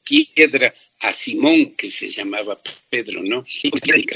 [0.03, 2.59] piedra a Simón, que se llamaba
[2.89, 3.45] Pedro, ¿no?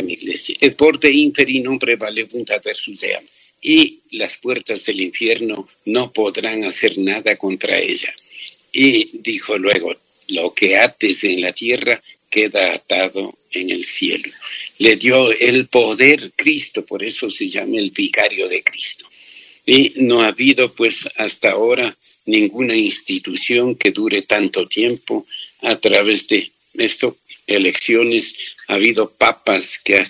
[0.03, 0.55] Mi iglesia.
[0.59, 3.05] El porte inferi nombre vale punta versus
[3.61, 8.11] Y las puertas del infierno no podrán hacer nada contra ella.
[8.71, 9.95] Y dijo luego,
[10.27, 14.31] lo que ates en la tierra queda atado en el cielo.
[14.79, 19.05] Le dio el poder Cristo, por eso se llama el vicario de Cristo.
[19.65, 21.95] Y no ha habido pues hasta ahora
[22.25, 25.25] ninguna institución que dure tanto tiempo
[25.61, 27.17] a través de esto,
[27.47, 28.35] elecciones,
[28.67, 30.05] ha habido papas que,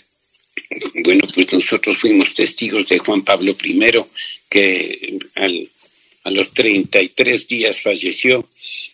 [1.03, 3.79] bueno, pues nosotros fuimos testigos de Juan Pablo I,
[4.49, 5.19] que
[6.23, 8.47] a los 33 días falleció.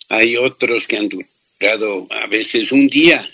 [0.10, 3.28] Hay otros que han durado a veces un día,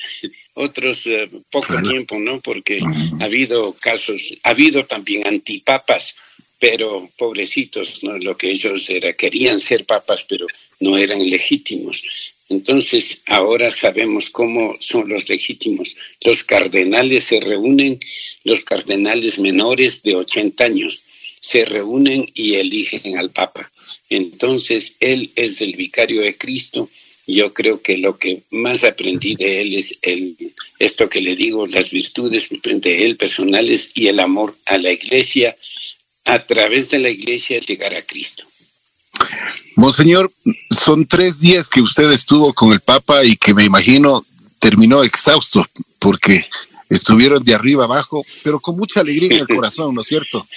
[0.54, 2.42] otros eh, poco tiempo, ¿no?
[2.42, 2.80] Porque
[3.20, 6.16] ha habido casos, ha habido también antipapas,
[6.60, 8.18] pero pobrecitos, ¿no?
[8.18, 10.48] Lo que ellos era, querían ser papas, pero
[10.80, 12.04] no eran legítimos.
[12.50, 15.96] Entonces, ahora sabemos cómo son los legítimos.
[16.22, 18.00] Los cardenales se reúnen,
[18.44, 21.02] los cardenales menores de 80 años
[21.40, 23.72] se reúnen y eligen al Papa.
[24.10, 26.90] Entonces, él es el vicario de Cristo.
[27.28, 30.36] Yo creo que lo que más aprendí de él es el,
[30.78, 35.58] esto que le digo, las virtudes de él personales y el amor a la iglesia,
[36.26, 38.46] a través de la iglesia llegar a Cristo.
[39.76, 40.32] Monseñor,
[40.70, 44.26] son tres días que usted estuvo con el Papa y que me imagino
[44.60, 45.66] terminó exhausto
[46.00, 46.46] porque
[46.90, 50.48] estuvieron de arriba abajo, pero con mucha alegría en el corazón, ¿no es cierto?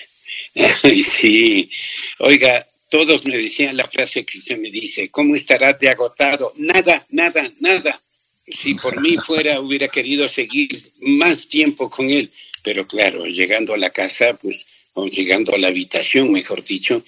[1.02, 1.70] Sí,
[2.18, 6.52] oiga, todos me decían la frase que usted me dice, ¿cómo estarás de agotado?
[6.56, 8.00] Nada, nada, nada.
[8.46, 10.70] Si por mí fuera, hubiera querido seguir
[11.00, 12.30] más tiempo con él,
[12.62, 17.04] pero claro, llegando a la casa, pues, o llegando a la habitación, mejor dicho,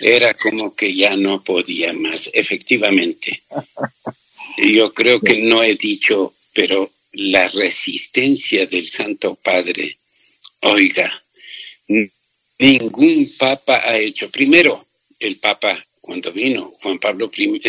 [0.00, 3.42] era como que ya no podía más, efectivamente.
[4.58, 9.96] Yo creo que no he dicho, pero la resistencia del Santo Padre,
[10.60, 11.24] oiga,
[12.58, 14.30] ningún papa ha hecho.
[14.30, 14.86] Primero,
[15.24, 17.60] el papa cuando vino, Juan Pablo II,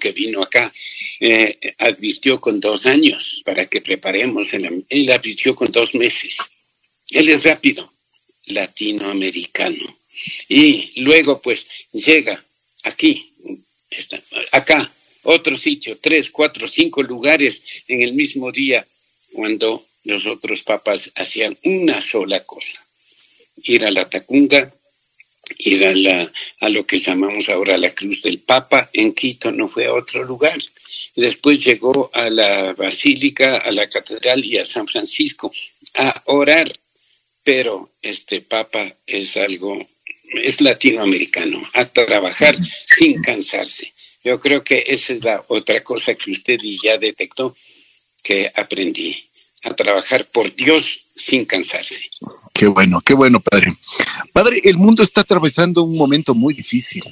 [0.00, 0.72] que vino acá,
[1.20, 4.54] eh, advirtió con dos años para que preparemos.
[4.54, 6.38] él advirtió con dos meses.
[7.10, 7.92] Él es rápido,
[8.46, 9.98] latinoamericano
[10.48, 12.42] y luego pues llega
[12.82, 13.32] aquí,
[14.52, 14.92] acá,
[15.22, 18.86] otro sitio, tres, cuatro, cinco lugares en el mismo día,
[19.32, 22.86] cuando los otros papas hacían una sola cosa,
[23.64, 24.74] ir a la Tacunga,
[25.58, 29.68] ir a, la, a lo que llamamos ahora la Cruz del Papa, en Quito no
[29.68, 30.58] fue a otro lugar.
[31.16, 35.52] Después llegó a la Basílica, a la Catedral y a San Francisco
[35.94, 36.72] a orar,
[37.44, 39.86] pero este Papa es algo
[40.42, 43.92] es latinoamericano, a trabajar sin cansarse.
[44.24, 47.56] Yo creo que esa es la otra cosa que usted ya detectó
[48.22, 49.28] que aprendí,
[49.62, 52.10] a trabajar por Dios sin cansarse.
[52.54, 53.76] Qué bueno, qué bueno, padre.
[54.32, 57.02] Padre, el mundo está atravesando un momento muy difícil.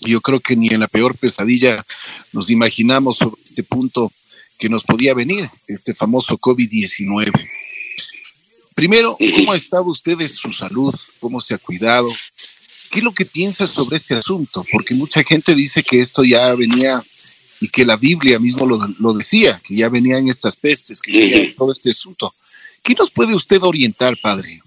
[0.00, 1.86] Yo creo que ni en la peor pesadilla
[2.32, 4.12] nos imaginamos sobre este punto
[4.58, 7.48] que nos podía venir, este famoso COVID-19.
[8.74, 10.94] Primero, ¿cómo ha estado usted de su salud?
[11.20, 12.10] ¿Cómo se ha cuidado?
[12.90, 14.64] ¿Qué es lo que piensa sobre este asunto?
[14.72, 17.02] Porque mucha gente dice que esto ya venía
[17.60, 21.72] y que la Biblia mismo lo, decía, que ya venían estas pestes, que venía todo
[21.72, 22.34] este asunto.
[22.86, 24.60] ¿Qué nos puede usted orientar, padre?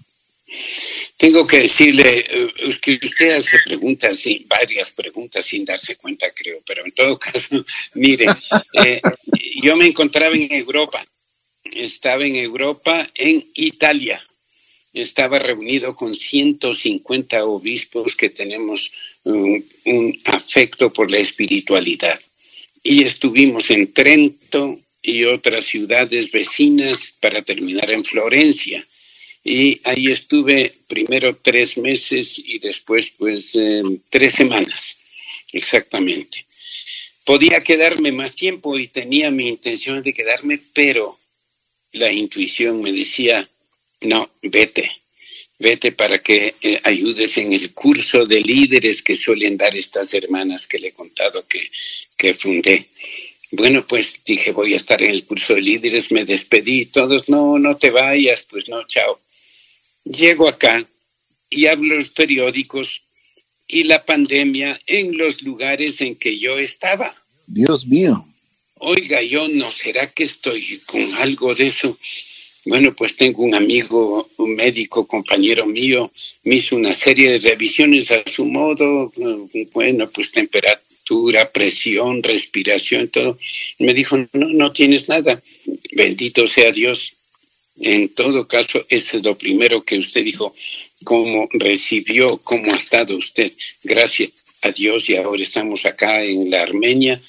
[1.16, 6.84] Tengo que decirle eh, que usted hace preguntas, varias preguntas sin darse cuenta, creo, pero
[6.84, 7.64] en todo caso,
[7.94, 8.26] mire,
[8.84, 9.00] eh,
[9.62, 11.02] yo me encontraba en Europa
[11.72, 14.22] estaba en Europa, en Italia.
[14.92, 18.90] Estaba reunido con 150 obispos que tenemos
[19.24, 19.64] un,
[20.26, 22.18] afecto por la espiritualidad.
[22.82, 28.86] Y estuvimos en Trento y otras ciudades vecinas para terminar en Florencia.
[29.42, 34.98] Y ahí estuve primero tres meses y después pues em, tres semanas,
[35.52, 36.44] exactamente.
[37.24, 41.18] Podía quedarme más tiempo y tenía mi intención de quedarme, pero
[41.92, 43.48] la intuición me decía,
[44.02, 44.90] no, vete,
[45.58, 50.66] vete para que eh, ayudes en el curso de líderes que suelen dar estas hermanas
[50.66, 51.70] que le he contado que,
[52.16, 52.88] que fundé.
[53.52, 57.58] Bueno, pues dije, voy a estar en el curso de líderes, me despedí, todos, no,
[57.58, 59.20] no te vayas, pues no, chao.
[60.04, 60.86] Llego acá
[61.48, 63.02] y hablo los periódicos
[63.66, 67.14] y la pandemia en los lugares en que yo estaba.
[67.46, 68.24] Dios mío.
[68.74, 71.98] Oiga, yo no será que estoy con algo de eso.
[72.64, 76.12] Bueno, pues tengo un amigo, un médico, compañero mío,
[76.44, 79.12] me hizo una serie de revisiones a su modo,
[79.72, 80.89] bueno, pues temperatura,
[81.52, 83.38] presión, respiración, todo.
[83.78, 85.42] me dijo, no, no tienes nada.
[85.92, 87.14] Bendito sea Dios.
[87.78, 90.54] En todo caso, eso es lo primero que usted dijo,
[91.04, 93.52] cómo recibió, cómo ha estado usted.
[93.82, 94.30] Gracias
[94.62, 97.20] a Dios y ahora estamos acá en la Armenia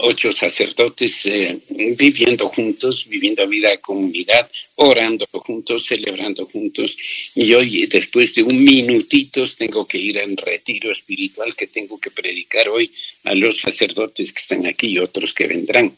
[0.00, 1.58] ocho sacerdotes eh,
[1.96, 6.96] viviendo juntos, viviendo vida de comunidad, orando juntos, celebrando juntos.
[7.34, 12.10] Y hoy, después de un minutito, tengo que ir al retiro espiritual que tengo que
[12.10, 12.92] predicar hoy
[13.24, 15.96] a los sacerdotes que están aquí y otros que vendrán,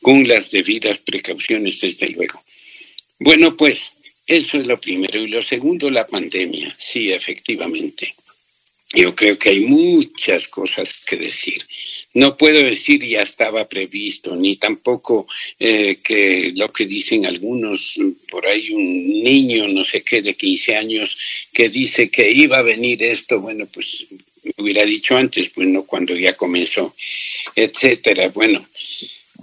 [0.00, 2.42] con las debidas precauciones, desde luego.
[3.18, 3.92] Bueno, pues
[4.26, 5.20] eso es lo primero.
[5.20, 6.74] Y lo segundo, la pandemia.
[6.78, 8.14] Sí, efectivamente.
[8.94, 11.62] Yo creo que hay muchas cosas que decir.
[12.14, 15.26] No puedo decir ya estaba previsto, ni tampoco
[15.58, 20.76] eh, que lo que dicen algunos, por ahí un niño, no sé qué, de 15
[20.76, 21.18] años,
[21.52, 24.06] que dice que iba a venir esto, bueno, pues
[24.56, 26.94] hubiera dicho antes, pues no cuando ya comenzó,
[27.54, 28.30] etcétera.
[28.30, 28.66] Bueno,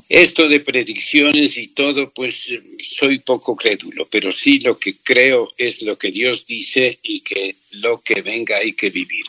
[0.09, 5.83] esto de predicciones y todo, pues soy poco crédulo, pero sí lo que creo es
[5.83, 9.25] lo que Dios dice y que lo que venga hay que vivir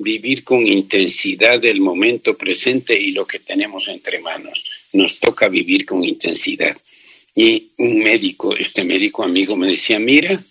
[0.00, 4.64] vivir con intensidad el momento presente y lo que tenemos entre manos.
[4.92, 6.76] Nos toca vivir con intensidad.
[7.34, 10.42] Y un médico, este médico amigo me decía, mira,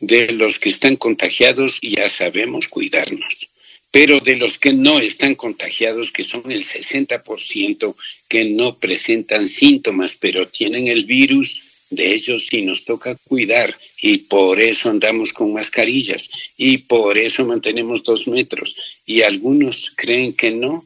[0.00, 3.50] de los que están contagiados ya sabemos cuidarnos,
[3.90, 7.96] pero de los que no están contagiados, que son el 60%
[8.28, 14.18] que no presentan síntomas, pero tienen el virus, de ellos sí nos toca cuidar y
[14.18, 18.76] por eso andamos con mascarillas y por eso mantenemos dos metros
[19.06, 20.84] y algunos creen que no.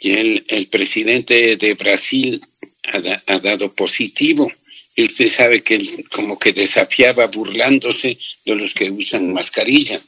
[0.00, 2.40] Y el, el presidente de Brasil
[2.84, 4.52] ha, ha, dado positivo
[4.96, 10.00] y usted sabe que él como que desafiaba burlándose de los que usan mascarilla.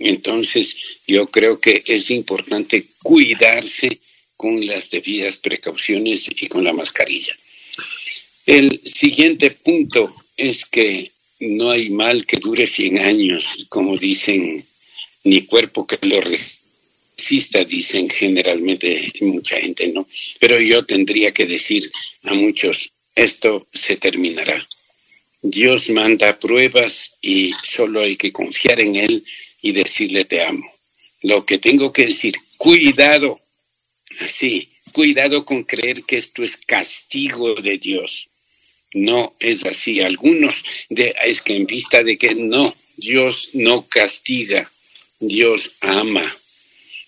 [0.00, 4.00] Entonces yo creo que es importante cuidarse
[4.36, 7.34] con las debidas precauciones y con la mascarilla.
[8.48, 14.66] El siguiente punto es que no hay mal que dure 100 años, como dicen,
[15.22, 20.08] ni cuerpo que lo resista, dicen generalmente mucha gente, ¿no?
[20.40, 21.92] Pero yo tendría que decir
[22.22, 24.66] a muchos, esto se terminará.
[25.42, 29.24] Dios manda pruebas y solo hay que confiar en Él
[29.60, 30.64] y decirle te amo.
[31.20, 33.42] Lo que tengo que decir, cuidado,
[34.20, 38.28] así, cuidado con creer que esto es castigo de Dios.
[38.94, 40.00] No es así.
[40.00, 44.70] Algunos de, es que en vista de que no, Dios no castiga,
[45.20, 46.36] Dios ama.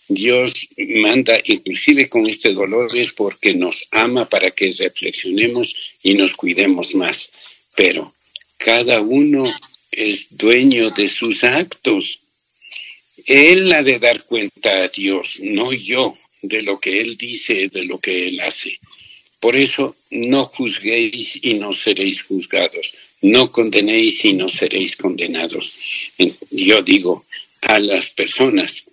[0.08, 6.34] Dios manda, inclusive con este dolor, es porque nos ama para que reflexionemos y nos
[6.34, 7.30] cuidemos más.
[7.76, 8.12] Pero
[8.56, 9.44] cada uno
[9.92, 12.20] es dueño de sus actos.
[13.24, 17.84] Él ha de dar cuenta a Dios, no yo, de lo que Él dice, de
[17.84, 18.78] lo que Él hace.
[19.40, 25.74] Por eso no juzguéis y no seréis juzgados, no condenéis y no seréis condenados.
[26.50, 27.24] Yo digo
[27.62, 28.84] a las personas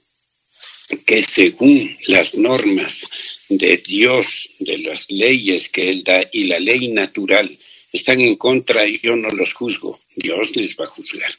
[1.06, 3.10] que según las normas
[3.50, 7.58] de Dios, de las leyes que Él da y la ley natural,
[7.92, 11.32] están en contra, yo no los juzgo, Dios les va a juzgar.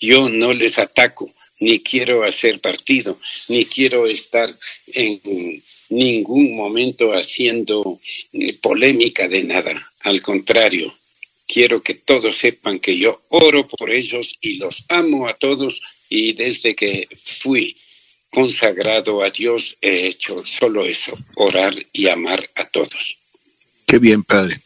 [0.00, 4.56] Yo no les ataco, ni quiero hacer partido, ni quiero estar
[4.86, 5.62] en
[5.96, 8.00] ningún momento haciendo
[8.32, 9.92] eh, polémica de nada.
[10.00, 10.94] Al contrario,
[11.46, 16.32] quiero que todos sepan que yo oro por ellos y los amo a todos y
[16.32, 17.76] desde que fui
[18.30, 23.18] consagrado a Dios he hecho solo eso, orar y amar a todos.
[23.86, 24.62] Qué bien, padre.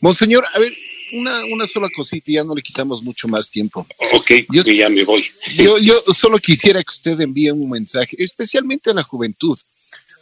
[0.00, 0.72] Monseñor, a ver,
[1.12, 3.86] una, una sola cosita, ya no le quitamos mucho más tiempo.
[4.12, 5.24] Ok, yo, ya me voy.
[5.56, 9.58] Yo, yo solo quisiera que usted envíe un mensaje, especialmente a la juventud.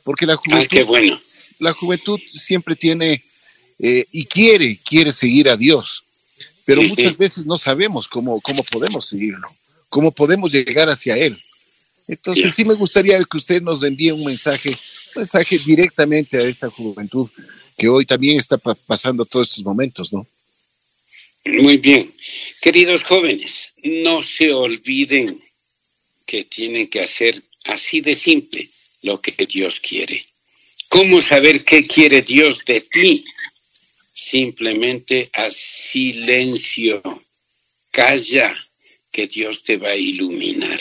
[0.07, 1.21] Porque la juventud, ah, bueno.
[1.59, 3.25] la juventud siempre tiene
[3.81, 6.05] eh, y quiere, quiere seguir a Dios,
[6.65, 9.53] pero muchas veces no sabemos cómo, cómo podemos seguirlo,
[9.89, 11.43] cómo podemos llegar hacia Él.
[12.07, 16.71] Entonces sí me gustaría que usted nos envíe un mensaje, un mensaje directamente a esta
[16.71, 17.29] juventud
[17.77, 20.25] que hoy también está pasando todos estos momentos, ¿no?
[21.47, 22.15] Muy bien.
[22.61, 25.43] Queridos jóvenes, no se olviden
[26.25, 28.71] que tienen que hacer así de simple
[29.07, 30.27] lo que Dios quiere.
[30.89, 33.25] ¿Cómo saber qué quiere Dios de ti?
[34.13, 37.03] Simplemente a silencio.
[37.91, 38.53] Calla,
[39.11, 40.81] que Dios te va a iluminar.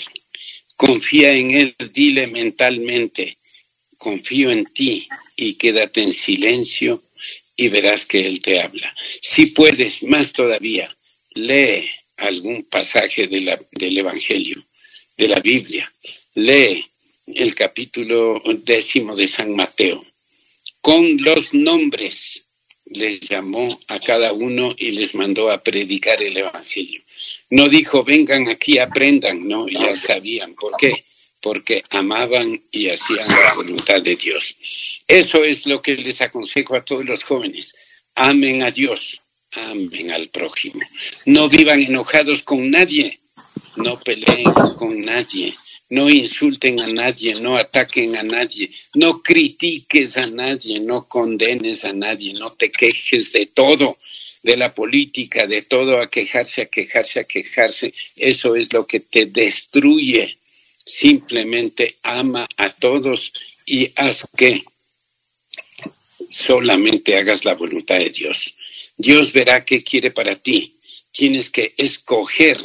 [0.75, 3.37] Confía en Él, dile mentalmente,
[3.97, 5.07] confío en ti
[5.37, 7.01] y quédate en silencio
[7.55, 8.93] y verás que Él te habla.
[9.21, 10.93] Si puedes, más todavía,
[11.33, 14.65] lee algún pasaje del Evangelio,
[15.15, 15.89] de la Biblia.
[16.33, 16.85] Lee
[17.27, 20.05] el capítulo décimo de San Mateo.
[20.81, 22.43] Con los nombres
[22.85, 27.01] les llamó a cada uno y les mandó a predicar el Evangelio.
[27.49, 30.53] No dijo, vengan aquí, aprendan, no, ya sabían.
[30.53, 31.05] ¿Por qué?
[31.41, 34.55] Porque amaban y hacían la voluntad de Dios.
[35.07, 37.75] Eso es lo que les aconsejo a todos los jóvenes.
[38.13, 39.21] Amen a Dios,
[39.51, 40.81] amen al prójimo.
[41.25, 43.19] No vivan enojados con nadie,
[43.75, 45.55] no peleen con nadie,
[45.89, 51.93] no insulten a nadie, no ataquen a nadie, no critiques a nadie, no condenes a
[51.93, 53.97] nadie, no te quejes de todo,
[54.41, 57.93] de la política, de todo, a quejarse, a quejarse, a quejarse.
[58.15, 60.37] Eso es lo que te destruye.
[60.85, 63.33] Simplemente ama a todos
[63.65, 64.63] y haz que
[66.29, 68.53] solamente hagas la voluntad de Dios.
[68.97, 70.75] Dios verá qué quiere para ti.
[71.11, 72.59] Tienes que escoger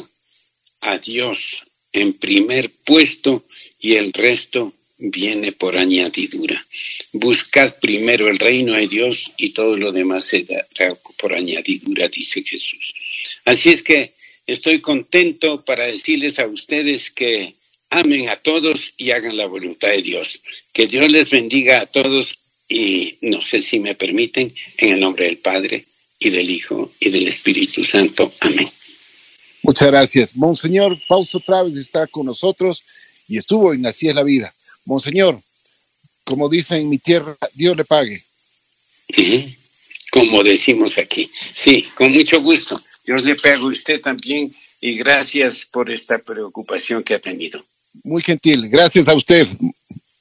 [0.81, 1.63] a Dios
[1.93, 3.45] en primer puesto
[3.79, 6.65] y el resto viene por añadidura.
[7.11, 12.93] Buscad primero el reino de Dios y todo lo demás será por añadidura, dice Jesús.
[13.45, 14.13] Así es que
[14.45, 17.55] estoy contento para decirles a ustedes que
[17.89, 20.41] amen a todos y hagan la voluntad de Dios.
[20.71, 22.37] Que Dios les bendiga a todos
[22.69, 25.85] y no sé si me permiten, en el nombre del Padre
[26.19, 28.31] y del Hijo y del Espíritu Santo.
[28.39, 28.71] Amén.
[29.63, 30.35] Muchas gracias.
[30.35, 32.83] Monseñor Fausto Traves está con nosotros
[33.27, 34.53] y estuvo en Así es la vida.
[34.85, 35.41] Monseñor,
[36.23, 38.23] como dicen en mi tierra, Dios le pague.
[40.11, 41.31] Como decimos aquí.
[41.33, 42.75] Sí, con mucho gusto.
[43.05, 47.63] Dios le pague a usted también y gracias por esta preocupación que ha tenido.
[48.03, 48.69] Muy gentil.
[48.69, 49.47] Gracias a usted.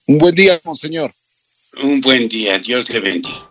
[0.07, 1.15] Un buen día, Monseñor.
[1.83, 2.59] Un buen día.
[2.59, 3.49] Dios le bendiga.